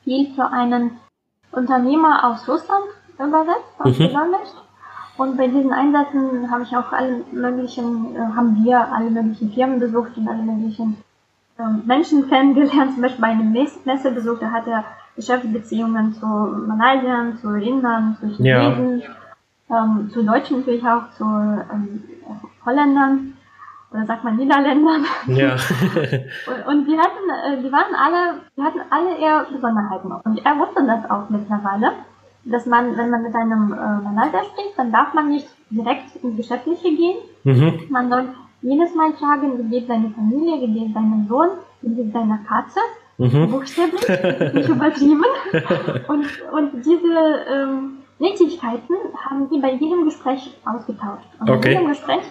viel 0.04 0.32
für 0.36 0.46
einen 0.46 0.92
Unternehmer 1.50 2.30
aus 2.30 2.46
Russland 2.46 2.84
übersetzt, 3.18 3.74
aus 3.78 3.98
mhm. 3.98 4.10
Und 5.18 5.36
bei 5.36 5.48
diesen 5.48 5.72
Einsätzen 5.72 6.48
habe 6.48 6.62
ich 6.62 6.76
auch 6.76 6.92
alle 6.92 7.24
möglichen, 7.32 8.14
äh, 8.14 8.20
haben 8.20 8.64
wir 8.64 8.80
alle 8.92 9.10
möglichen 9.10 9.52
Firmen 9.52 9.80
besucht 9.80 10.16
und 10.16 10.28
alle 10.28 10.42
möglichen 10.42 10.96
äh, 11.58 11.62
Menschen 11.84 12.28
kennengelernt. 12.28 12.92
Zum 12.92 13.02
Beispiel 13.02 13.20
bei 13.20 13.28
einem 13.28 13.52
Messebesuch, 13.52 14.38
da 14.38 14.52
hat 14.52 14.68
er 14.68 14.84
Geschäftsbeziehungen 15.16 16.14
zu 16.14 16.24
Malaysiern, 16.24 17.36
zu 17.38 17.48
Indern, 17.56 18.16
zu 18.20 18.28
Chinesen, 18.28 19.02
ja. 19.68 19.84
ähm, 19.84 20.08
zu 20.12 20.22
Deutschen 20.22 20.60
natürlich 20.60 20.84
auch, 20.86 21.10
zu 21.16 21.24
ähm, 21.24 22.04
Holländern. 22.64 23.34
oder 23.90 24.06
sagt 24.06 24.22
man 24.22 24.36
Niederländern. 24.36 25.04
Ja. 25.26 25.56
und, 26.46 26.66
und 26.68 26.84
die 26.86 26.96
hatten, 26.96 27.26
äh, 27.44 27.60
die 27.60 27.72
waren 27.72 27.94
alle, 27.96 28.40
die 28.56 28.62
hatten 28.62 28.80
alle 28.90 29.18
eher 29.18 29.46
Besonderheiten. 29.52 30.12
Und 30.12 30.46
er 30.46 30.56
wusste 30.60 30.86
das 30.86 31.10
auch 31.10 31.28
mittlerweile, 31.28 31.90
dass 32.50 32.66
man, 32.66 32.96
wenn 32.96 33.10
man 33.10 33.22
mit 33.22 33.34
einem 33.34 33.72
äh, 33.72 33.76
Manager 33.76 34.44
spricht, 34.44 34.76
dann 34.76 34.92
darf 34.92 35.14
man 35.14 35.28
nicht 35.28 35.48
direkt 35.70 36.16
ins 36.22 36.36
Geschäftliche 36.36 36.94
gehen. 36.94 37.16
Mhm. 37.44 37.80
Man 37.90 38.08
soll 38.08 38.28
jedes 38.62 38.94
Mal 38.94 39.12
fragen, 39.14 39.58
wie 39.58 39.78
geht 39.78 39.88
deine 39.88 40.10
Familie, 40.10 40.60
wie 40.60 40.80
geht 40.80 40.96
deinem 40.96 41.26
Sohn, 41.28 41.48
wie 41.82 41.94
geht 41.94 42.14
deiner 42.14 42.38
Katze. 42.38 42.80
Mhm. 43.18 43.50
Buchstäblich, 43.50 44.54
nicht 44.54 44.68
übertrieben. 44.68 45.24
und, 46.08 46.26
und 46.52 46.84
diese 46.84 47.44
ähm, 47.50 47.98
Nettigkeiten 48.18 48.96
haben 49.28 49.50
die 49.50 49.58
bei 49.58 49.72
jedem 49.72 50.04
Gespräch 50.04 50.56
ausgetauscht. 50.64 51.28
Und 51.40 51.50
okay. 51.50 51.60
bei 51.60 51.70
jedem 51.72 51.88
Gespräch 51.88 52.22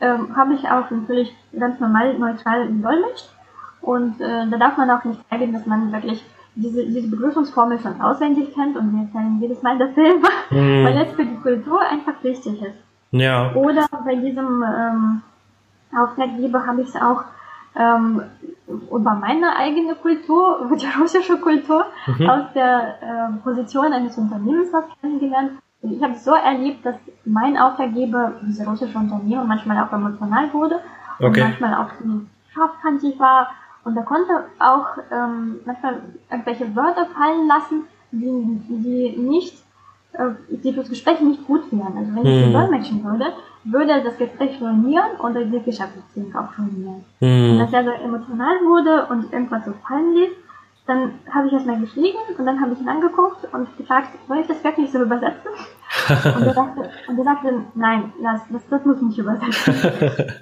ähm, 0.00 0.36
habe 0.36 0.54
ich 0.54 0.68
auch 0.68 0.90
natürlich 0.90 1.34
ganz 1.58 1.80
normal 1.80 2.18
neutral 2.18 2.68
dolmetscht. 2.68 3.30
Und 3.80 4.20
äh, 4.20 4.48
da 4.50 4.58
darf 4.58 4.76
man 4.76 4.90
auch 4.90 5.04
nicht 5.04 5.20
zeigen, 5.30 5.52
dass 5.52 5.64
man 5.64 5.92
wirklich 5.92 6.24
diese, 6.56 6.84
diese 6.86 7.08
Begrüßungsformel 7.08 7.78
schon 7.78 8.00
auswendig 8.00 8.52
kennt 8.54 8.76
und 8.76 8.92
wir 8.92 9.02
erzählen 9.02 9.38
jedes 9.40 9.62
Mal 9.62 9.78
dasselbe, 9.78 10.26
mm. 10.50 10.84
weil 10.84 10.96
es 11.02 11.12
für 11.12 11.24
die 11.24 11.36
Kultur 11.36 11.80
einfach 11.80 12.14
wichtig 12.22 12.60
ist. 12.62 12.76
Ja. 13.12 13.54
Oder 13.54 13.86
bei 14.04 14.16
diesem 14.16 14.64
ähm, 14.64 15.22
Auftraggeber 15.96 16.66
habe 16.66 16.82
ich 16.82 16.88
es 16.88 16.96
auch 16.96 17.24
ähm, 17.76 18.22
über 18.66 19.14
meine 19.14 19.54
eigene 19.56 19.94
Kultur, 19.94 20.60
über 20.64 20.76
die 20.76 20.86
russische 20.98 21.38
Kultur, 21.38 21.84
mhm. 22.06 22.28
aus 22.28 22.44
der 22.54 22.96
äh, 23.02 23.42
Position 23.42 23.92
eines 23.92 24.16
Unternehmens 24.16 24.72
was 24.72 24.84
kennengelernt. 25.00 25.52
Ich 25.82 26.02
habe 26.02 26.14
es 26.14 26.24
so 26.24 26.34
erlebt, 26.34 26.84
dass 26.84 26.96
mein 27.24 27.56
Auftraggeber, 27.56 28.32
diese 28.42 28.66
russische 28.66 28.98
Unternehmen, 28.98 29.46
manchmal 29.46 29.78
auch 29.84 29.92
emotional 29.92 30.52
wurde 30.52 30.80
okay. 31.18 31.26
und 31.26 31.38
manchmal 31.38 31.74
auch 31.74 31.90
scharfkantig 32.52 33.18
war. 33.20 33.50
Und 33.86 33.96
er 33.96 34.02
konnte 34.02 34.46
auch 34.58 34.98
ähm, 35.12 35.60
manchmal 35.64 36.02
irgendwelche 36.28 36.74
Wörter 36.74 37.06
fallen 37.06 37.46
lassen, 37.46 37.84
die, 38.10 38.60
die 38.68 39.16
nicht, 39.16 39.62
äh, 40.14 40.30
die 40.50 40.72
fürs 40.72 40.88
Gespräch 40.88 41.20
nicht 41.20 41.46
gut 41.46 41.70
wären. 41.70 41.96
Also 41.96 42.12
wenn 42.16 42.26
ich 42.26 42.46
hm. 42.46 42.52
dolmetschen 42.52 43.04
würde, 43.04 43.26
würde 43.62 44.02
das 44.02 44.18
Gespräch 44.18 44.60
ruinieren 44.60 45.20
oder 45.20 45.44
die 45.44 45.62
Geschäftsbeziehung 45.62 46.34
auch 46.34 46.58
ruinieren. 46.58 47.04
Hm. 47.20 47.52
Und 47.52 47.58
dass 47.60 47.72
er 47.72 47.84
so 47.84 47.90
emotional 47.90 48.56
wurde 48.64 49.06
und 49.06 49.32
irgendwas 49.32 49.64
so 49.64 49.72
fallen 49.86 50.14
ließ, 50.14 50.30
dann 50.86 51.14
habe 51.32 51.48
ich 51.48 51.52
erstmal 51.52 51.80
geschrieben 51.80 52.18
und 52.38 52.46
dann 52.46 52.60
habe 52.60 52.72
ich 52.72 52.80
ihn 52.80 52.88
angeguckt 52.88 53.52
und 53.52 53.76
gefragt, 53.76 54.10
soll 54.28 54.38
ich 54.38 54.46
das 54.46 54.62
wirklich 54.62 54.90
so 54.90 55.02
übersetzen? 55.02 55.50
und, 56.08 56.46
er 56.46 56.54
sagte, 56.54 56.90
und 57.08 57.18
er 57.18 57.24
sagte, 57.24 57.64
nein, 57.74 58.12
das, 58.22 58.42
das, 58.50 58.68
das 58.68 58.84
muss 58.84 59.02
nicht 59.02 59.18
übersetzen. 59.18 59.74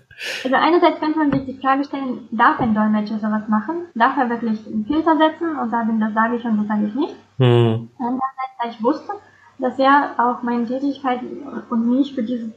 also 0.44 0.56
einerseits 0.56 1.00
könnte 1.00 1.18
man 1.18 1.32
sich 1.32 1.46
die 1.46 1.58
Frage 1.58 1.84
stellen, 1.84 2.28
darf 2.30 2.60
ein 2.60 2.74
Dolmetscher 2.74 3.18
sowas 3.18 3.48
machen? 3.48 3.86
Darf 3.94 4.18
er 4.18 4.28
wirklich 4.28 4.66
einen 4.66 4.84
Filter 4.84 5.16
setzen 5.16 5.56
und 5.56 5.70
sagen, 5.70 5.98
das 5.98 6.12
sage 6.12 6.36
ich 6.36 6.44
und 6.44 6.58
das 6.58 6.66
sage 6.66 6.86
ich 6.86 6.94
nicht? 6.94 7.16
Hm. 7.38 7.88
Andererseits, 7.98 8.54
da 8.62 8.68
ich 8.68 8.82
wusste, 8.82 9.12
dass 9.58 9.78
er 9.78 10.10
auch 10.18 10.42
meine 10.42 10.66
Tätigkeiten 10.66 11.42
und 11.70 11.88
mich 11.88 12.14
für 12.14 12.22
dieses 12.22 12.50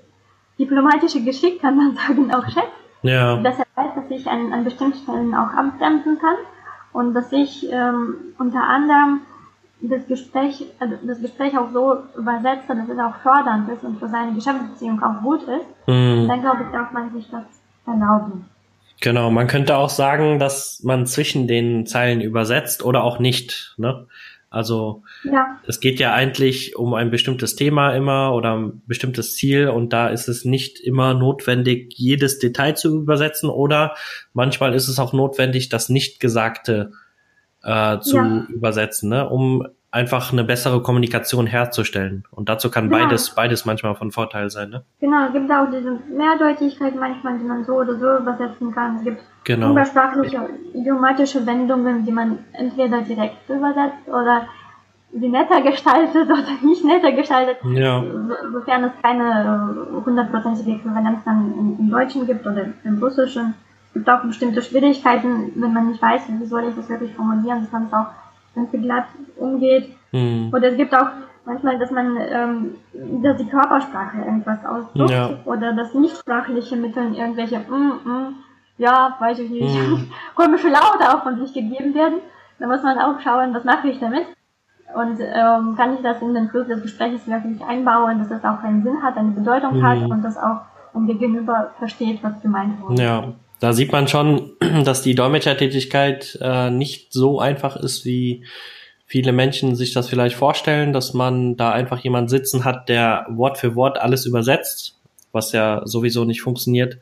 diplomatische 0.59 1.23
Geschick, 1.23 1.61
kann 1.61 1.77
man 1.77 1.95
sagen, 1.95 2.33
auch 2.33 2.45
schätzt. 2.45 2.67
Ja. 3.03 3.37
Dass 3.37 3.59
er 3.59 3.65
weiß, 3.75 3.95
dass 3.95 4.09
ich 4.09 4.27
an, 4.27 4.51
an 4.51 4.65
bestimmten 4.65 4.97
Stellen 4.97 5.33
auch 5.33 5.53
abbremsen 5.53 6.19
kann 6.19 6.35
und 6.93 7.13
dass 7.13 7.31
ich 7.31 7.67
ähm, 7.71 8.15
unter 8.37 8.63
anderem 8.63 9.21
das 9.81 10.07
Gespräch, 10.07 10.65
also 10.79 10.95
das 11.03 11.21
Gespräch 11.21 11.57
auch 11.57 11.71
so 11.71 11.97
übersetze, 12.17 12.75
dass 12.75 12.89
es 12.89 12.99
auch 12.99 13.15
fördernd 13.21 13.69
ist 13.69 13.83
und 13.83 13.99
für 13.99 14.07
seine 14.07 14.33
Geschäftsbeziehung 14.33 15.01
auch 15.03 15.21
gut 15.21 15.43
ist, 15.43 15.87
mhm. 15.87 16.27
dann 16.27 16.41
glaube 16.41 16.63
ich, 16.63 16.71
darf 16.71 16.91
man 16.91 17.13
sich 17.13 17.29
das 17.29 17.43
erlauben. 17.85 18.45
Genau, 18.99 19.29
man 19.29 19.47
könnte 19.47 19.77
auch 19.77 19.89
sagen, 19.89 20.39
dass 20.39 20.81
man 20.83 21.05
zwischen 21.05 21.47
den 21.47 21.85
Zeilen 21.85 22.19
übersetzt 22.19 22.83
oder 22.83 23.03
auch 23.03 23.19
nicht. 23.19 23.75
Ne? 23.77 24.07
Also 24.49 25.03
ja. 25.23 25.59
es 25.67 25.79
geht 25.79 25.99
ja 25.99 26.13
eigentlich 26.13 26.77
um 26.77 26.93
ein 26.93 27.11
bestimmtes 27.11 27.55
Thema 27.55 27.91
immer 27.91 28.33
oder 28.33 28.57
ein 28.57 28.81
bestimmtes 28.87 29.35
Ziel 29.35 29.67
und 29.67 29.91
da 29.91 30.07
ist 30.07 30.29
es 30.29 30.45
nicht 30.45 30.79
immer 30.79 31.13
notwendig, 31.13 31.93
jedes 31.97 32.39
Detail 32.39 32.75
zu 32.75 33.01
übersetzen 33.01 33.49
oder 33.49 33.95
manchmal 34.33 34.73
ist 34.73 34.87
es 34.87 34.99
auch 34.99 35.11
notwendig, 35.11 35.67
das 35.67 35.89
Nichtgesagte 35.89 36.91
äh, 37.63 37.99
zu 37.99 38.15
ja. 38.15 38.45
übersetzen, 38.49 39.09
ne? 39.09 39.27
um 39.27 39.67
einfach 39.91 40.31
eine 40.31 40.43
bessere 40.43 40.81
Kommunikation 40.81 41.47
herzustellen. 41.47 42.23
Und 42.31 42.49
dazu 42.49 42.69
kann 42.69 42.89
genau. 42.89 43.03
beides, 43.03 43.31
beides 43.31 43.65
manchmal 43.65 43.95
von 43.95 44.11
Vorteil 44.11 44.49
sein. 44.49 44.69
Ne? 44.69 44.83
Genau, 44.99 45.27
es 45.27 45.33
gibt 45.33 45.51
auch 45.51 45.67
diese 45.71 45.99
Mehrdeutigkeit 46.09 46.95
manchmal, 46.95 47.39
die 47.39 47.45
man 47.45 47.65
so 47.65 47.73
oder 47.73 47.97
so 47.97 48.17
übersetzen 48.21 48.71
kann. 48.73 48.97
Es 48.97 49.03
gibt 49.03 49.21
genau. 49.47 49.69
umgangssprachliche, 49.69 50.39
idiomatische 50.73 51.45
Wendungen, 51.45 52.05
die 52.05 52.11
man 52.11 52.39
entweder 52.53 53.01
direkt 53.01 53.49
übersetzt 53.49 54.07
oder 54.07 54.47
sie 55.11 55.29
netter 55.29 55.61
gestaltet 55.61 56.25
oder 56.37 56.53
nicht 56.61 56.83
netter 56.83 57.11
gestaltet, 57.13 57.57
ja. 57.63 58.03
sofern 58.51 58.83
es 58.83 58.91
keine 59.01 59.87
hundertprozentige 60.05 60.71
Äquivalenz 60.77 61.19
dann 61.25 61.53
im, 61.57 61.77
im 61.79 61.89
Deutschen 61.89 62.27
gibt 62.27 62.45
oder 62.45 62.65
im 62.83 62.97
Russischen. 62.99 63.53
Es 63.87 63.93
gibt 63.93 64.09
auch 64.09 64.21
bestimmte 64.23 64.61
Schwierigkeiten, 64.61 65.53
wenn 65.55 65.73
man 65.73 65.87
nicht 65.87 66.01
weiß, 66.01 66.23
wie 66.27 66.45
soll 66.45 66.65
ich 66.69 66.75
das 66.75 66.89
wirklich 66.89 67.13
formulieren, 67.13 67.61
dass 67.61 67.71
man 67.71 67.85
es 67.87 67.93
auch 67.93 68.07
ganz 68.53 68.71
glatt 68.71 69.07
umgeht. 69.37 69.95
Mhm. 70.11 70.51
Oder 70.53 70.67
es 70.71 70.77
gibt 70.77 70.93
auch 70.93 71.07
manchmal, 71.45 71.79
dass 71.79 71.89
man, 71.89 72.17
ähm, 72.17 72.75
dass 73.23 73.37
die 73.37 73.47
Körpersprache 73.47 74.17
irgendwas 74.17 74.59
ausdrückt 74.65 75.09
ja. 75.09 75.29
oder 75.45 75.73
das 75.73 75.93
nichtsprachliche 75.93 76.75
Mitteln 76.75 77.15
irgendwelche, 77.15 77.59
mm, 77.59 78.09
mm, 78.09 78.35
ja, 78.77 79.15
weiß 79.19 79.39
ich 79.39 79.49
nicht, 79.49 79.63
mhm. 79.75 80.11
komische 80.35 80.69
Laute 80.69 81.09
auch 81.09 81.23
von 81.23 81.39
sich 81.39 81.53
gegeben 81.53 81.93
werden. 81.93 82.19
Da 82.59 82.67
muss 82.67 82.83
man 82.83 82.97
auch 82.97 83.19
schauen, 83.21 83.53
was 83.53 83.63
mache 83.63 83.89
ich 83.89 83.99
damit. 83.99 84.25
Und 84.95 85.19
ähm, 85.19 85.75
kann 85.75 85.95
ich 85.95 86.01
das 86.01 86.21
in 86.21 86.33
den 86.33 86.49
Fluss 86.49 86.67
des 86.67 86.81
Gesprächs 86.81 87.27
wirklich 87.27 87.61
einbauen, 87.61 88.19
dass 88.19 88.31
es 88.31 88.43
auch 88.43 88.63
einen 88.63 88.83
Sinn 88.83 89.03
hat, 89.03 89.17
eine 89.17 89.31
Bedeutung 89.31 89.79
mhm. 89.79 89.83
hat 89.83 89.99
und 89.99 90.23
dass 90.23 90.37
auch 90.37 90.61
ein 90.95 91.07
Gegenüber 91.07 91.71
versteht, 91.77 92.23
was 92.23 92.41
gemeint 92.41 92.81
wurde. 92.81 93.01
Ja, 93.01 93.33
da 93.59 93.73
sieht 93.73 93.91
man 93.91 94.07
schon, 94.07 94.53
dass 94.85 95.01
die 95.01 95.15
Dolmetschertätigkeit 95.15 96.37
äh, 96.41 96.69
nicht 96.69 97.13
so 97.13 97.39
einfach 97.39 97.75
ist, 97.75 98.05
wie 98.05 98.45
viele 99.05 99.31
Menschen 99.31 99.75
sich 99.75 99.93
das 99.93 100.09
vielleicht 100.09 100.35
vorstellen, 100.35 100.93
dass 100.93 101.13
man 101.13 101.55
da 101.55 101.71
einfach 101.71 101.99
jemand 101.99 102.29
sitzen 102.29 102.65
hat, 102.65 102.89
der 102.89 103.25
Wort 103.29 103.57
für 103.57 103.75
Wort 103.75 103.99
alles 103.99 104.25
übersetzt, 104.25 104.99
was 105.31 105.53
ja 105.53 105.81
sowieso 105.85 106.25
nicht 106.25 106.41
funktioniert, 106.41 106.97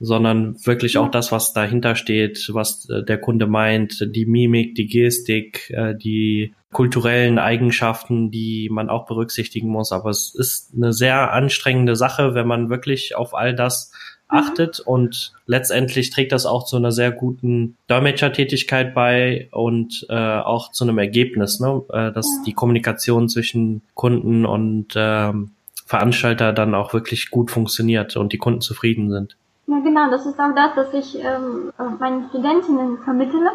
sondern 0.00 0.56
wirklich 0.64 0.98
auch 0.98 1.10
das, 1.10 1.32
was 1.32 1.52
dahinter 1.52 1.94
steht, 1.94 2.50
was 2.52 2.88
äh, 2.88 3.02
der 3.04 3.18
Kunde 3.18 3.46
meint, 3.46 4.06
die 4.14 4.26
Mimik, 4.26 4.74
die 4.74 4.86
Gestik, 4.86 5.70
äh, 5.70 5.94
die 5.94 6.54
kulturellen 6.72 7.38
Eigenschaften, 7.38 8.30
die 8.30 8.68
man 8.70 8.88
auch 8.88 9.06
berücksichtigen 9.06 9.68
muss. 9.68 9.92
Aber 9.92 10.10
es 10.10 10.34
ist 10.34 10.72
eine 10.74 10.92
sehr 10.92 11.32
anstrengende 11.32 11.96
Sache, 11.96 12.34
wenn 12.34 12.46
man 12.46 12.70
wirklich 12.70 13.14
auf 13.14 13.34
all 13.34 13.54
das 13.54 13.92
Mhm. 14.32 14.38
achtet 14.38 14.80
und 14.80 15.32
letztendlich 15.46 16.10
trägt 16.10 16.32
das 16.32 16.46
auch 16.46 16.64
zu 16.64 16.76
einer 16.76 16.90
sehr 16.90 17.12
guten 17.12 17.76
Dolmetschertätigkeit 17.86 18.94
bei 18.94 19.48
und 19.52 20.06
äh, 20.08 20.14
auch 20.14 20.72
zu 20.72 20.84
einem 20.84 20.98
Ergebnis, 20.98 21.60
ne? 21.60 21.82
äh, 21.92 22.12
dass 22.12 22.26
die 22.46 22.54
Kommunikation 22.54 23.28
zwischen 23.28 23.82
Kunden 23.94 24.46
und 24.46 24.94
ähm, 24.96 25.52
Veranstalter 25.86 26.52
dann 26.52 26.74
auch 26.74 26.94
wirklich 26.94 27.30
gut 27.30 27.50
funktioniert 27.50 28.16
und 28.16 28.32
die 28.32 28.38
Kunden 28.38 28.62
zufrieden 28.62 29.10
sind. 29.10 29.36
Ja, 29.66 29.78
genau, 29.78 30.10
das 30.10 30.26
ist 30.26 30.38
auch 30.40 30.54
das, 30.54 30.76
was 30.76 30.92
ich 30.94 31.22
ähm, 31.22 31.72
meinen 31.98 32.28
Studentinnen 32.28 32.98
vermittle. 32.98 33.50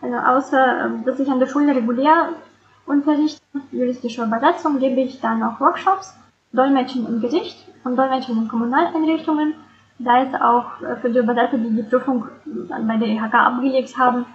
Also 0.00 0.16
außer, 0.16 0.86
ähm, 0.86 1.04
dass 1.04 1.20
ich 1.20 1.30
an 1.30 1.38
der 1.38 1.46
Schule 1.46 1.74
regulär 1.74 2.30
unterrichte, 2.86 3.40
juristische 3.70 4.24
Übersetzung, 4.24 4.78
gebe 4.78 5.00
ich 5.00 5.20
dann 5.20 5.42
auch 5.42 5.60
Workshops, 5.60 6.14
Dolmetschen 6.52 7.06
im 7.06 7.20
Gericht 7.20 7.68
und 7.84 7.96
Dolmetschen 7.96 8.36
in 8.36 8.48
Kommunaleinrichtungen 8.48 9.54
da 10.04 10.22
ist 10.22 10.34
auch 10.34 10.80
äh, 10.82 10.96
für 10.96 11.10
die 11.10 11.18
Übersetzer, 11.18 11.58
die 11.58 11.70
die 11.70 11.82
Prüfung 11.82 12.24
bei 12.44 12.96
der 12.96 13.08
IHK 13.08 13.34
abgelegt 13.34 13.96
haben, 13.98 14.26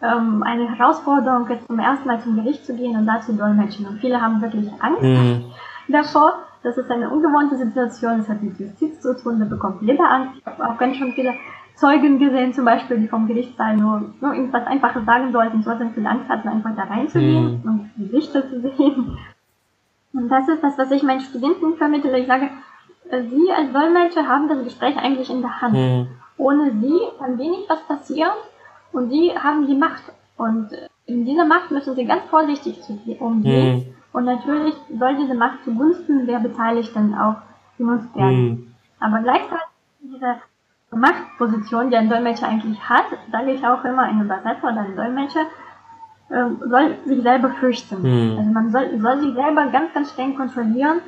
ähm, 0.00 0.42
eine 0.42 0.74
Herausforderung, 0.76 1.48
jetzt 1.48 1.66
zum 1.66 1.78
ersten 1.78 2.08
Mal 2.08 2.20
zum 2.20 2.36
Gericht 2.36 2.64
zu 2.66 2.74
gehen 2.74 2.96
und 2.96 3.06
da 3.06 3.20
zu 3.20 3.34
dolmetschen. 3.34 3.86
Und 3.86 4.00
viele 4.00 4.20
haben 4.20 4.40
wirklich 4.40 4.68
Angst 4.80 5.02
mhm. 5.02 5.44
davor. 5.88 6.34
Das 6.62 6.78
ist 6.78 6.90
eine 6.90 7.10
ungewohnte 7.10 7.56
Situation. 7.56 8.18
Das 8.18 8.28
hat 8.28 8.42
mit 8.42 8.58
Justiz 8.58 9.00
zu 9.00 9.16
tun. 9.20 9.40
Da 9.40 9.46
bekommt 9.46 9.82
jeder 9.82 10.08
Angst. 10.08 10.38
Ich 10.38 10.46
habe 10.46 10.68
auch 10.68 10.78
ganz 10.78 10.96
schon 10.96 11.12
viele 11.12 11.34
Zeugen 11.74 12.18
gesehen, 12.18 12.52
zum 12.52 12.64
Beispiel, 12.64 12.98
die 12.98 13.08
vom 13.08 13.26
Gerichtssaal 13.26 13.76
nur, 13.76 14.12
nur 14.20 14.34
irgendwas 14.34 14.66
Einfaches 14.66 15.04
sagen 15.04 15.32
sollten, 15.32 15.62
so 15.62 15.72
viel 15.74 16.06
Angst 16.06 16.28
hatten, 16.28 16.48
einfach 16.48 16.76
da 16.76 16.82
reinzugehen 16.82 17.62
mhm. 17.62 17.70
und 17.70 17.90
die 17.96 18.14
Richter 18.14 18.48
zu 18.48 18.60
sehen. 18.60 19.18
Und 20.12 20.28
das 20.28 20.46
ist 20.48 20.62
das, 20.62 20.76
was 20.76 20.90
ich 20.90 21.02
meinen 21.02 21.20
Studenten 21.20 21.76
vermittle. 21.76 22.18
Ich 22.18 22.26
sage, 22.26 22.50
Sie 23.10 23.50
als 23.50 23.72
Dolmetscher 23.72 24.28
haben 24.28 24.48
das 24.48 24.62
Gespräch 24.64 24.96
eigentlich 24.96 25.30
in 25.30 25.40
der 25.40 25.60
Hand. 25.60 25.74
Mhm. 25.74 26.08
Ohne 26.36 26.70
Sie 26.80 26.98
kann 27.18 27.38
wenig 27.38 27.66
was 27.68 27.82
passieren 27.86 28.32
und 28.92 29.10
Sie 29.10 29.32
haben 29.36 29.66
die 29.66 29.74
Macht. 29.74 30.02
Und 30.36 30.68
in 31.06 31.24
dieser 31.24 31.44
Macht 31.44 31.70
müssen 31.70 31.94
Sie 31.94 32.04
ganz 32.04 32.22
vorsichtig 32.30 32.78
umgehen. 33.20 33.76
Mhm. 33.78 33.94
Und 34.12 34.24
natürlich 34.24 34.74
soll 34.98 35.16
diese 35.16 35.34
Macht 35.34 35.64
zugunsten 35.64 36.26
der 36.26 36.38
Beteiligten 36.38 37.14
auch 37.14 37.36
genutzt 37.78 38.14
werden. 38.14 38.48
Mhm. 38.48 38.74
Aber 39.00 39.20
gleichzeitig 39.22 39.66
diese 40.00 40.36
Machtposition, 40.90 41.90
die 41.90 41.96
ein 41.96 42.10
Dolmetscher 42.10 42.48
eigentlich 42.48 42.80
hat, 42.88 43.06
sage 43.30 43.52
ich 43.52 43.66
auch 43.66 43.84
immer, 43.84 44.02
ein 44.02 44.20
Übersetzer 44.20 44.64
oder 44.64 44.80
ein 44.80 44.96
Dolmetscher, 44.96 45.46
äh, 46.28 46.68
soll 46.68 46.96
sich 47.06 47.22
selber 47.22 47.50
fürchten. 47.50 48.02
Mhm. 48.02 48.38
Also 48.38 48.50
man 48.50 48.70
soll, 48.70 49.00
soll 49.00 49.20
sich 49.20 49.34
selber 49.34 49.66
ganz, 49.68 49.92
ganz 49.94 50.10
streng 50.12 50.36
kontrollieren. 50.36 51.00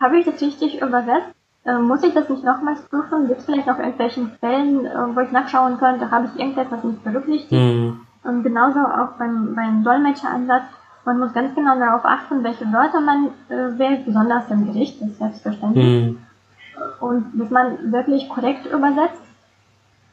Habe 0.00 0.18
ich 0.18 0.24
das 0.24 0.40
richtig 0.40 0.80
übersetzt? 0.80 1.34
Äh, 1.64 1.78
muss 1.78 2.02
ich 2.02 2.14
das 2.14 2.28
nicht 2.28 2.42
nochmals 2.42 2.82
prüfen? 2.82 3.28
Gibt 3.28 3.40
es 3.40 3.46
vielleicht 3.46 3.66
noch 3.66 3.78
irgendwelche 3.78 4.26
Quellen, 4.40 4.86
äh, 4.86 5.14
wo 5.14 5.20
ich 5.20 5.30
nachschauen 5.30 5.78
könnte? 5.78 6.10
Habe 6.10 6.28
ich 6.32 6.40
irgendetwas 6.40 6.82
nicht 6.82 7.04
berücksichtigt? 7.04 7.52
Mhm. 7.52 8.00
Und 8.24 8.42
genauso 8.42 8.80
auch 8.80 9.12
beim, 9.18 9.54
beim 9.54 9.82
Dolmetscheransatz. 9.82 10.64
Man 11.04 11.18
muss 11.18 11.32
ganz 11.32 11.54
genau 11.54 11.76
darauf 11.78 12.04
achten, 12.04 12.44
welche 12.44 12.64
Wörter 12.72 13.00
man 13.00 13.30
äh, 13.48 13.76
wählt, 13.78 14.04
besonders 14.06 14.48
im 14.50 14.66
Gericht, 14.66 15.00
das 15.00 15.08
ist 15.08 15.18
selbstverständlich. 15.18 16.12
Mhm. 16.12 16.18
Und 17.00 17.32
dass 17.34 17.50
man 17.50 17.90
wirklich 17.90 18.28
korrekt 18.28 18.66
übersetzt 18.66 19.22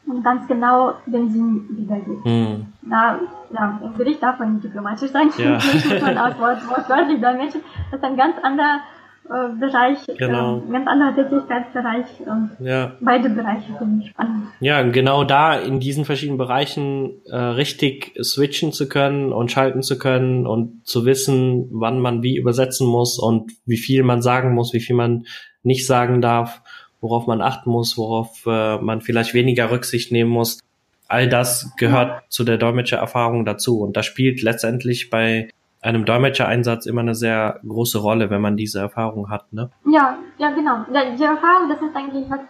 und 0.06 0.24
ganz 0.24 0.48
genau 0.48 0.94
den 1.06 1.30
Sinn 1.30 1.66
wiedergibt. 1.70 2.24
Mhm. 2.24 2.66
Da, 2.82 3.20
ja, 3.50 3.80
im 3.82 3.96
Gericht 3.96 4.22
darf 4.22 4.40
man 4.40 4.54
nicht 4.54 4.64
diplomatisch 4.64 5.12
sein. 5.12 5.30
Ja. 5.36 5.52
muss 5.54 6.02
man 6.02 6.16
Wort, 6.40 6.68
wortwörtlich 6.68 7.20
dolmetschen. 7.20 7.60
Das 7.90 8.00
ist 8.00 8.04
ein 8.04 8.16
ganz 8.16 8.36
anderer 8.42 8.80
äh, 9.30 9.58
Bereich, 9.58 9.98
genau. 10.18 10.58
äh, 10.58 10.72
ganz 10.72 10.88
anderer 10.88 11.14
Tätigkeitsbereich. 11.14 12.06
Und 12.26 12.50
ja. 12.60 12.92
Beide 13.00 13.30
Bereiche 13.30 13.72
finde 13.78 14.04
ich 14.04 14.10
spannend. 14.10 14.46
Ja, 14.60 14.82
genau 14.82 15.24
da 15.24 15.54
in 15.54 15.80
diesen 15.80 16.04
verschiedenen 16.04 16.38
Bereichen 16.38 17.22
äh, 17.26 17.36
richtig 17.36 18.12
switchen 18.22 18.72
zu 18.72 18.88
können 18.88 19.32
und 19.32 19.50
schalten 19.50 19.82
zu 19.82 19.98
können 19.98 20.46
und 20.46 20.86
zu 20.86 21.04
wissen, 21.04 21.68
wann 21.70 22.00
man 22.00 22.22
wie 22.22 22.36
übersetzen 22.36 22.86
muss 22.86 23.18
und 23.18 23.52
wie 23.66 23.78
viel 23.78 24.02
man 24.02 24.20
sagen 24.20 24.54
muss, 24.54 24.72
wie 24.72 24.80
viel 24.80 24.96
man 24.96 25.24
nicht 25.62 25.86
sagen 25.86 26.20
darf 26.20 26.62
worauf 27.00 27.26
man 27.26 27.40
achten 27.40 27.70
muss, 27.70 27.96
worauf 27.96 28.44
äh, 28.46 28.78
man 28.78 29.00
vielleicht 29.00 29.34
weniger 29.34 29.70
Rücksicht 29.70 30.12
nehmen 30.12 30.30
muss. 30.30 30.60
All 31.08 31.28
das 31.28 31.72
gehört 31.76 32.22
zu 32.28 32.44
der 32.44 32.58
Dolmetschererfahrung 32.58 33.44
dazu. 33.44 33.80
Und 33.80 33.96
das 33.96 34.06
spielt 34.06 34.42
letztendlich 34.42 35.10
bei 35.10 35.48
einem 35.82 36.04
Dolmetschereinsatz 36.04 36.86
immer 36.86 37.00
eine 37.00 37.14
sehr 37.14 37.60
große 37.66 37.98
Rolle, 37.98 38.30
wenn 38.30 38.40
man 38.40 38.56
diese 38.56 38.80
Erfahrung 38.80 39.30
hat. 39.30 39.52
Ne? 39.52 39.70
Ja, 39.86 40.18
ja, 40.38 40.50
genau. 40.50 40.84
Die 40.90 41.22
Erfahrung, 41.22 41.68
das 41.68 41.80
ist 41.80 41.96
eigentlich 41.96 42.30
was, 42.30 42.40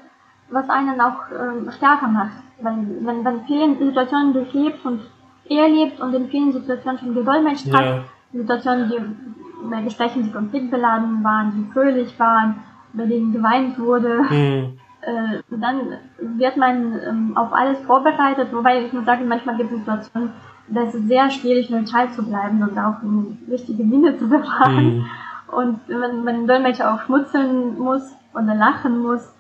was 0.51 0.69
einen 0.69 1.01
auch 1.01 1.31
ähm, 1.31 1.71
stärker 1.71 2.09
macht. 2.09 2.43
Wenn, 2.61 3.07
wenn 3.07 3.23
man 3.23 3.45
vielen 3.47 3.79
Situationen 3.79 4.33
durchlebt 4.33 4.85
und 4.85 5.01
erlebt 5.49 6.01
und 6.01 6.15
in 6.15 6.29
vielen 6.29 6.53
Situationen 6.53 6.99
schon 6.99 7.15
gedolmetscht 7.15 7.67
ja. 7.67 7.79
hat, 7.79 8.03
Situationen, 8.33 8.89
die 8.91 9.69
bei 9.69 9.83
Gesprächen, 9.83 10.25
die 10.25 10.33
konfliktbeladen 10.33 11.23
waren, 11.23 11.53
die 11.53 11.73
fröhlich 11.73 12.19
waren, 12.19 12.57
bei 12.93 13.07
denen 13.07 13.33
geweint 13.33 13.79
wurde, 13.79 14.23
mhm. 14.23 14.79
äh, 15.03 15.43
dann 15.51 15.81
wird 16.19 16.57
man 16.57 16.99
ähm, 17.07 17.37
auf 17.37 17.53
alles 17.53 17.79
vorbereitet, 17.81 18.49
wobei 18.53 18.85
ich 18.85 18.93
muss 18.93 19.05
sagen, 19.05 19.29
manchmal 19.29 19.57
gibt 19.57 19.73
es 19.73 19.79
Situationen, 19.79 20.33
da 20.71 20.83
ist 20.83 20.95
es 20.95 21.07
sehr 21.07 21.31
schwierig, 21.31 21.71
neutral 21.71 22.11
zu 22.13 22.23
bleiben 22.23 22.63
und 22.63 22.79
auch 22.79 23.03
eine 23.03 23.37
richtige 23.51 23.85
Miene 23.85 24.17
zu 24.19 24.29
bewahren. 24.29 24.99
Mhm. 24.99 25.07
Und 25.49 25.81
wenn 25.89 26.25
man 26.25 26.47
Dolmetscher 26.47 26.95
auch 26.95 27.01
schmutzeln 27.03 27.79
muss 27.79 28.03
oder 28.35 28.55
lachen 28.55 29.03
muss. 29.03 29.35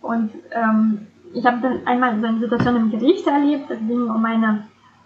Und 0.00 0.30
ähm, 0.50 1.06
ich 1.34 1.44
habe 1.46 1.58
dann 1.60 1.86
einmal 1.86 2.18
so 2.20 2.26
eine 2.26 2.38
Situation 2.38 2.76
im 2.76 2.90
Gericht 2.90 3.26
erlebt, 3.26 3.70
es 3.70 3.78
ging 3.78 4.08
um 4.08 4.24
eine 4.24 4.64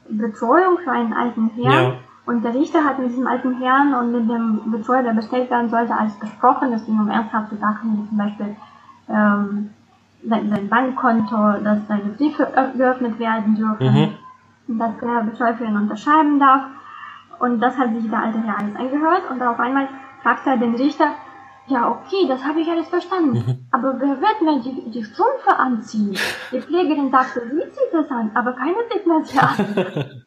Betreuung 0.09 0.79
für 0.85 0.93
einen 0.93 1.13
alten 1.13 1.51
Herrn. 1.51 1.73
Ja. 1.73 1.93
Und 2.27 2.45
der 2.45 2.55
Richter 2.55 2.85
hat 2.85 2.99
mit 2.99 3.11
diesem 3.11 3.27
alten 3.27 3.59
Herrn 3.61 3.95
und 3.95 4.13
mit 4.13 4.29
dem 4.29 4.71
Betreuer, 4.71 5.03
der 5.03 5.13
bestellt 5.13 5.51
werden 5.51 5.71
sollte, 5.71 5.97
alles 5.97 6.15
besprochen. 6.15 6.73
Es 6.73 6.85
ging 6.85 6.99
um 6.99 7.09
ernsthafte 7.09 7.57
Sachen, 7.57 7.93
wie 7.93 8.09
zum 8.09 8.19
Beispiel 8.19 8.57
ähm, 9.09 9.71
sein, 10.29 10.49
sein 10.51 10.69
Bankkonto, 10.69 11.63
dass 11.63 11.87
seine 11.87 12.11
Briefe 12.17 12.49
geöffnet 12.77 13.19
werden 13.19 13.55
dürfen, 13.55 13.95
mhm. 13.95 14.09
Dass 14.69 14.99
der 14.99 15.61
ihn 15.61 15.77
unterschreiben 15.77 16.39
darf. 16.39 16.65
Und 17.39 17.61
das 17.61 17.77
hat 17.77 17.95
sich 17.95 18.09
der 18.09 18.19
alte 18.19 18.43
Herr 18.43 18.59
alles 18.59 18.77
angehört. 18.77 19.31
Und 19.31 19.43
auf 19.43 19.59
einmal 19.59 19.89
fragt 20.23 20.47
er 20.47 20.57
den 20.57 20.75
Richter, 20.75 21.15
ja, 21.69 21.91
okay, 21.91 22.27
das 22.29 22.45
habe 22.45 22.61
ich 22.61 22.69
alles 22.69 22.89
verstanden. 22.89 23.45
Mhm. 23.47 23.67
Aber 23.73 23.95
wer 23.99 24.21
wird 24.21 24.43
mir 24.43 24.61
die, 24.61 24.91
die 24.91 25.05
Strümpfe 25.05 25.57
anziehen? 25.59 26.17
Die 26.53 26.61
Pflegerin 26.61 27.11
sagte, 27.11 27.41
sie 27.41 27.73
zieht 27.73 27.93
das 27.93 28.11
an, 28.11 28.31
aber 28.35 28.53
keiner 28.53 28.89
zieht 28.91 29.07
mir 29.07 29.25
sie 29.25 29.39
an. 29.39 30.23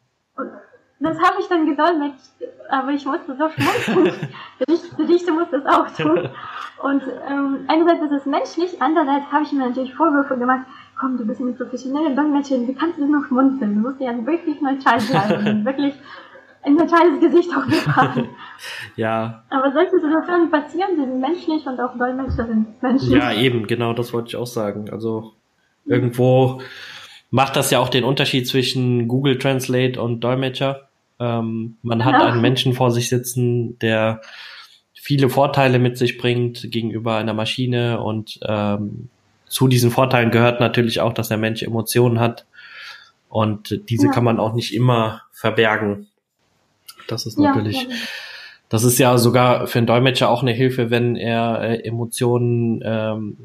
Das 1.02 1.18
habe 1.18 1.40
ich 1.40 1.48
dann 1.48 1.64
gedolmetscht, 1.64 2.30
aber 2.68 2.90
ich 2.90 3.06
musste 3.06 3.34
so 3.34 3.48
schmunzeln. 3.48 4.28
Der 4.60 5.08
Richter 5.08 5.32
muss 5.32 5.48
das 5.50 5.64
auch 5.64 5.90
tun. 5.96 6.28
Und 6.82 7.02
ähm, 7.26 7.64
einerseits 7.68 8.02
ist 8.02 8.12
es 8.12 8.26
menschlich, 8.26 8.82
andererseits 8.82 9.32
habe 9.32 9.44
ich 9.44 9.52
mir 9.52 9.66
natürlich 9.66 9.94
Vorwürfe 9.94 10.36
gemacht. 10.36 10.66
Komm, 11.00 11.16
du 11.16 11.26
bist 11.26 11.40
eine 11.40 11.52
professionelle 11.52 12.14
Dolmetscherin, 12.14 12.68
wie 12.68 12.74
kannst 12.74 12.98
du 12.98 13.06
noch 13.06 13.26
schmunzeln? 13.26 13.74
Du 13.74 13.80
musst 13.80 14.00
ja 14.00 14.14
wirklich 14.26 14.60
neutral 14.60 14.98
bleiben 14.98 15.46
und 15.46 15.64
wirklich 15.64 15.94
ein 16.62 16.74
neutrales 16.74 17.20
Gesicht 17.20 17.50
auch 17.56 17.64
bewahren. 17.64 18.28
Ja. 18.96 19.44
Aber 19.48 19.72
solche 19.72 19.98
Situationen 19.98 20.50
passieren, 20.50 20.90
sie 20.96 21.06
sind 21.06 21.20
menschlich 21.20 21.66
und 21.66 21.80
auch 21.80 21.96
Dolmetscher 21.96 22.46
sind 22.46 22.82
menschlich. 22.82 23.12
Ja, 23.12 23.32
eben, 23.32 23.66
genau, 23.66 23.94
das 23.94 24.12
wollte 24.12 24.28
ich 24.28 24.36
auch 24.36 24.46
sagen. 24.46 24.90
Also 24.90 25.32
irgendwo 25.86 26.60
macht 27.30 27.56
das 27.56 27.70
ja 27.70 27.78
auch 27.78 27.88
den 27.88 28.04
Unterschied 28.04 28.46
zwischen 28.46 29.08
Google 29.08 29.38
Translate 29.38 30.00
und 30.00 30.20
Dolmetscher 30.20 30.90
ähm, 31.20 31.76
man 31.82 32.04
hat 32.04 32.14
einen 32.14 32.40
Menschen 32.40 32.72
vor 32.72 32.90
sich 32.90 33.10
sitzen, 33.10 33.78
der 33.78 34.22
viele 34.94 35.28
Vorteile 35.28 35.78
mit 35.78 35.98
sich 35.98 36.16
bringt 36.16 36.70
gegenüber 36.70 37.16
einer 37.16 37.34
Maschine 37.34 38.00
und 38.00 38.40
ähm, 38.48 39.10
zu 39.50 39.68
diesen 39.68 39.90
Vorteilen 39.90 40.30
gehört 40.30 40.60
natürlich 40.60 41.00
auch, 41.00 41.12
dass 41.12 41.28
der 41.28 41.36
Mensch 41.36 41.62
Emotionen 41.62 42.20
hat 42.20 42.46
und 43.28 43.80
diese 43.90 44.06
ja. 44.06 44.12
kann 44.12 44.24
man 44.24 44.38
auch 44.38 44.54
nicht 44.54 44.72
immer 44.72 45.22
verbergen. 45.32 46.06
Das 47.08 47.26
ist 47.26 47.38
natürlich, 47.38 47.82
ja, 47.82 47.88
das 48.68 48.84
ist 48.84 48.98
ja 48.98 49.18
sogar 49.18 49.66
für 49.66 49.78
einen 49.78 49.88
Dolmetscher 49.88 50.30
auch 50.30 50.42
eine 50.42 50.52
Hilfe, 50.52 50.90
wenn 50.90 51.16
er 51.16 51.60
äh, 51.62 51.84
Emotionen 51.84 52.80
ähm, 52.84 53.36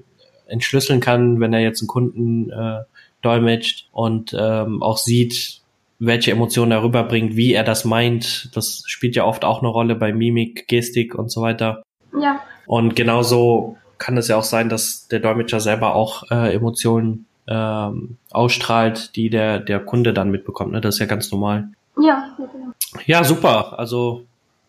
entschlüsseln 0.46 1.00
kann, 1.00 1.39
wenn 1.39 1.54
er 1.54 1.62
jetzt 1.62 1.82
einen 1.82 1.88
Kunden 1.88 2.52
äh, 2.52 2.84
dolmetscht 3.24 3.88
und 3.91 4.36
ähm, 4.39 4.84
auch 4.84 5.00
sieht, 5.00 5.62
welche 5.98 6.32
Emotionen 6.32 6.72
er 6.72 6.84
rüberbringt, 6.84 7.36
wie 7.36 7.54
er 7.54 7.63
das 7.63 7.84
meint. 7.84 8.56
Das 8.56 8.84
spielt 8.86 9.15
ja 9.15 9.26
oft 9.26 9.44
auch 9.44 9.60
eine 9.60 9.70
Rolle 9.70 9.96
bei 9.96 10.13
Mimik, 10.13 10.68
Gestik 10.68 11.15
und 11.15 11.32
so 11.32 11.41
weiter. 11.41 11.82
Ja. 12.22 12.41
Und 12.68 12.96
genauso 12.96 13.78
kann 13.97 14.17
es 14.17 14.27
ja 14.27 14.38
auch 14.38 14.43
sein, 14.43 14.69
dass 14.69 15.08
der 15.08 15.19
Dolmetscher 15.19 15.60
selber 15.60 15.95
auch 15.95 16.29
äh, 16.31 16.53
Emotionen 16.53 17.25
ähm, 17.47 18.17
ausstrahlt, 18.31 19.15
die 19.15 19.29
der, 19.29 19.60
der 19.60 19.79
Kunde 19.79 20.13
dann 20.13 20.31
mitbekommt. 20.31 20.71
Ne? 20.71 20.81
Das 20.81 20.95
ist 20.95 20.99
ja 20.99 21.05
ganz 21.05 21.31
normal. 21.31 21.69
Ja, 22.01 22.36
genau. 22.38 22.73
Ja, 23.05 23.23
super. 23.23 23.77
Also 23.79 24.25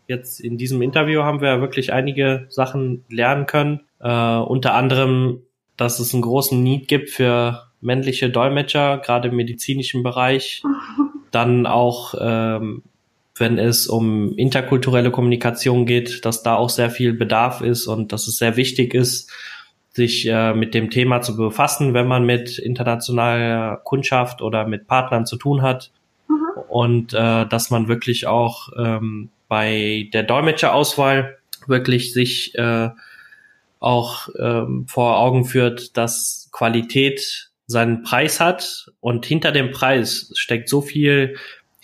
jetzt 0.06 0.40
in 0.40 0.58
diesem 0.58 0.82
Interview 0.82 1.22
haben 1.22 1.40
wir 1.40 1.60
wirklich 1.60 1.92
einige 1.92 2.46
Sachen 2.48 3.04
lernen 3.08 3.46
können. 3.46 3.80
Äh, 4.00 4.36
unter 4.36 4.74
anderem, 4.74 5.42
dass 5.76 5.98
es 5.98 6.12
einen 6.12 6.22
großen 6.22 6.62
Need 6.62 6.88
gibt 6.88 7.10
für 7.10 7.66
männliche 7.80 8.30
Dolmetscher, 8.30 8.98
gerade 8.98 9.28
im 9.28 9.36
medizinischen 9.36 10.02
Bereich. 10.02 10.62
Dann 11.30 11.66
auch, 11.66 12.14
ähm, 12.18 12.82
wenn 13.38 13.58
es 13.58 13.86
um 13.86 14.34
interkulturelle 14.36 15.10
Kommunikation 15.10 15.86
geht, 15.86 16.24
dass 16.24 16.42
da 16.42 16.56
auch 16.56 16.70
sehr 16.70 16.90
viel 16.90 17.12
Bedarf 17.12 17.60
ist 17.60 17.86
und 17.86 18.12
dass 18.12 18.26
es 18.26 18.36
sehr 18.36 18.56
wichtig 18.56 18.94
ist, 18.94 19.30
sich 19.92 20.26
äh, 20.28 20.54
mit 20.54 20.74
dem 20.74 20.90
Thema 20.90 21.22
zu 21.22 21.36
befassen, 21.36 21.94
wenn 21.94 22.06
man 22.06 22.24
mit 22.24 22.58
internationaler 22.58 23.80
Kundschaft 23.84 24.42
oder 24.42 24.66
mit 24.66 24.86
Partnern 24.86 25.26
zu 25.26 25.36
tun 25.36 25.62
hat. 25.62 25.90
Mhm. 26.28 26.62
Und 26.68 27.14
äh, 27.14 27.46
dass 27.46 27.70
man 27.70 27.88
wirklich 27.88 28.26
auch 28.26 28.68
ähm, 28.78 29.30
bei 29.48 30.08
der 30.12 30.22
Dolmetscherauswahl 30.22 31.38
wirklich 31.66 32.12
sich 32.12 32.54
äh, 32.56 32.90
auch 33.80 34.28
ähm, 34.38 34.86
vor 34.88 35.18
Augen 35.18 35.44
führt, 35.44 35.96
dass 35.96 36.48
Qualität 36.52 37.50
seinen 37.66 38.02
Preis 38.02 38.40
hat 38.40 38.90
und 39.00 39.26
hinter 39.26 39.50
dem 39.52 39.72
Preis 39.72 40.32
steckt 40.36 40.68
so 40.68 40.80
viel 40.80 41.36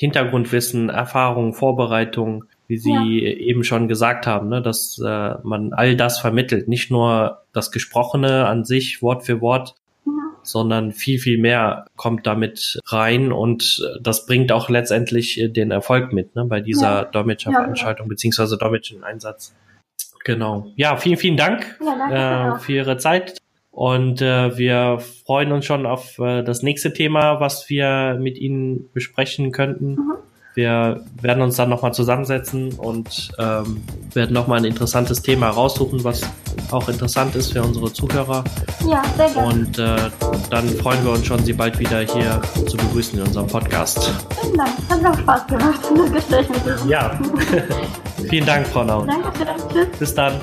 Hintergrundwissen, 0.03 0.89
Erfahrung, 0.89 1.55
Vorbereitung, 1.55 2.47
wie 2.67 2.77
Sie 2.77 2.91
ja. 2.91 3.05
eben 3.05 3.63
schon 3.63 3.87
gesagt 3.87 4.27
haben, 4.27 4.49
ne, 4.49 4.61
dass 4.61 4.99
äh, 4.99 5.35
man 5.45 5.73
all 5.73 5.95
das 5.95 6.19
vermittelt, 6.19 6.67
nicht 6.67 6.91
nur 6.91 7.45
das 7.53 7.71
Gesprochene 7.71 8.49
an 8.49 8.65
sich 8.65 9.01
Wort 9.01 9.25
für 9.25 9.41
Wort, 9.41 9.77
ja. 10.05 10.13
sondern 10.43 10.91
viel, 10.91 11.21
viel 11.21 11.39
mehr 11.39 11.87
kommt 11.95 12.27
damit 12.27 12.81
rein 12.87 13.31
und 13.31 13.89
das 14.01 14.27
bringt 14.27 14.51
auch 14.51 14.69
letztendlich 14.69 15.41
den 15.51 15.71
Erfolg 15.71 16.13
mit 16.13 16.35
ne, 16.35 16.47
bei 16.47 16.61
dieser 16.61 17.03
ja. 17.03 17.05
Dolmetscherveranstaltung 17.05 18.09
beziehungsweise 18.09 18.59
Dolmetschen-Einsatz. 18.59 19.55
Genau. 20.25 20.67
Ja, 20.75 20.97
vielen, 20.97 21.17
vielen 21.17 21.37
Dank 21.37 21.79
äh, 22.11 22.59
für 22.59 22.73
Ihre 22.73 22.97
Zeit. 22.97 23.39
Und 23.73 24.21
äh, 24.21 24.57
wir 24.59 24.99
freuen 25.25 25.51
uns 25.51 25.65
schon 25.65 25.87
auf 25.87 26.19
äh, 26.19 26.43
das 26.43 26.63
nächste 26.63 26.93
Thema, 26.93 27.41
was 27.41 27.69
wir 27.71 28.19
mit 28.21 28.39
Ihnen 28.39 28.91
besprechen 28.93 29.51
könnten. 29.51 29.93
Mhm. 29.93 30.13
Wir 30.55 31.03
werden 31.23 31.43
uns 31.43 31.57
dann 31.57 31.71
nochmal 31.71 31.95
zusammensetzen 31.95 32.75
und 32.75 33.31
ähm, 33.39 33.83
werden 34.13 34.35
nochmal 34.35 34.59
ein 34.59 34.67
interessantes 34.67 35.23
Thema 35.23 35.49
raussuchen, 35.49 36.05
was 36.05 36.21
auch 36.71 36.91
interessant 36.91 37.35
ist 37.37 37.55
für 37.55 37.63
unsere 37.63 37.91
Zuhörer. 37.91 38.45
Ja, 38.87 39.03
sehr 39.17 39.31
gerne. 39.31 39.49
Und 39.49 39.79
äh, 39.79 39.97
dann 40.51 40.69
freuen 40.69 41.03
wir 41.05 41.13
uns 41.13 41.25
schon, 41.25 41.43
Sie 41.43 41.55
bald 41.55 41.79
wieder 41.79 42.01
hier 42.01 42.43
zu 42.67 42.77
begrüßen 42.77 43.19
in 43.19 43.27
unserem 43.27 43.47
Podcast. 43.47 44.13
Vielen 44.43 44.59
Dank. 44.59 44.71
Hat 44.91 45.07
auch 45.07 45.19
Spaß 45.19 45.47
gemacht, 45.47 45.81
das 45.97 46.13
Gespräch 46.13 46.49
mit 46.51 46.67
Ihnen. 46.67 46.89
Ja. 46.91 47.19
Vielen 48.29 48.45
Dank, 48.45 48.67
Frau 48.67 48.85
Naun. 48.85 49.07
Danke 49.07 49.33
schön. 49.39 49.69
Tschüss. 49.73 49.99
Bis 49.99 50.15
dann. 50.15 50.35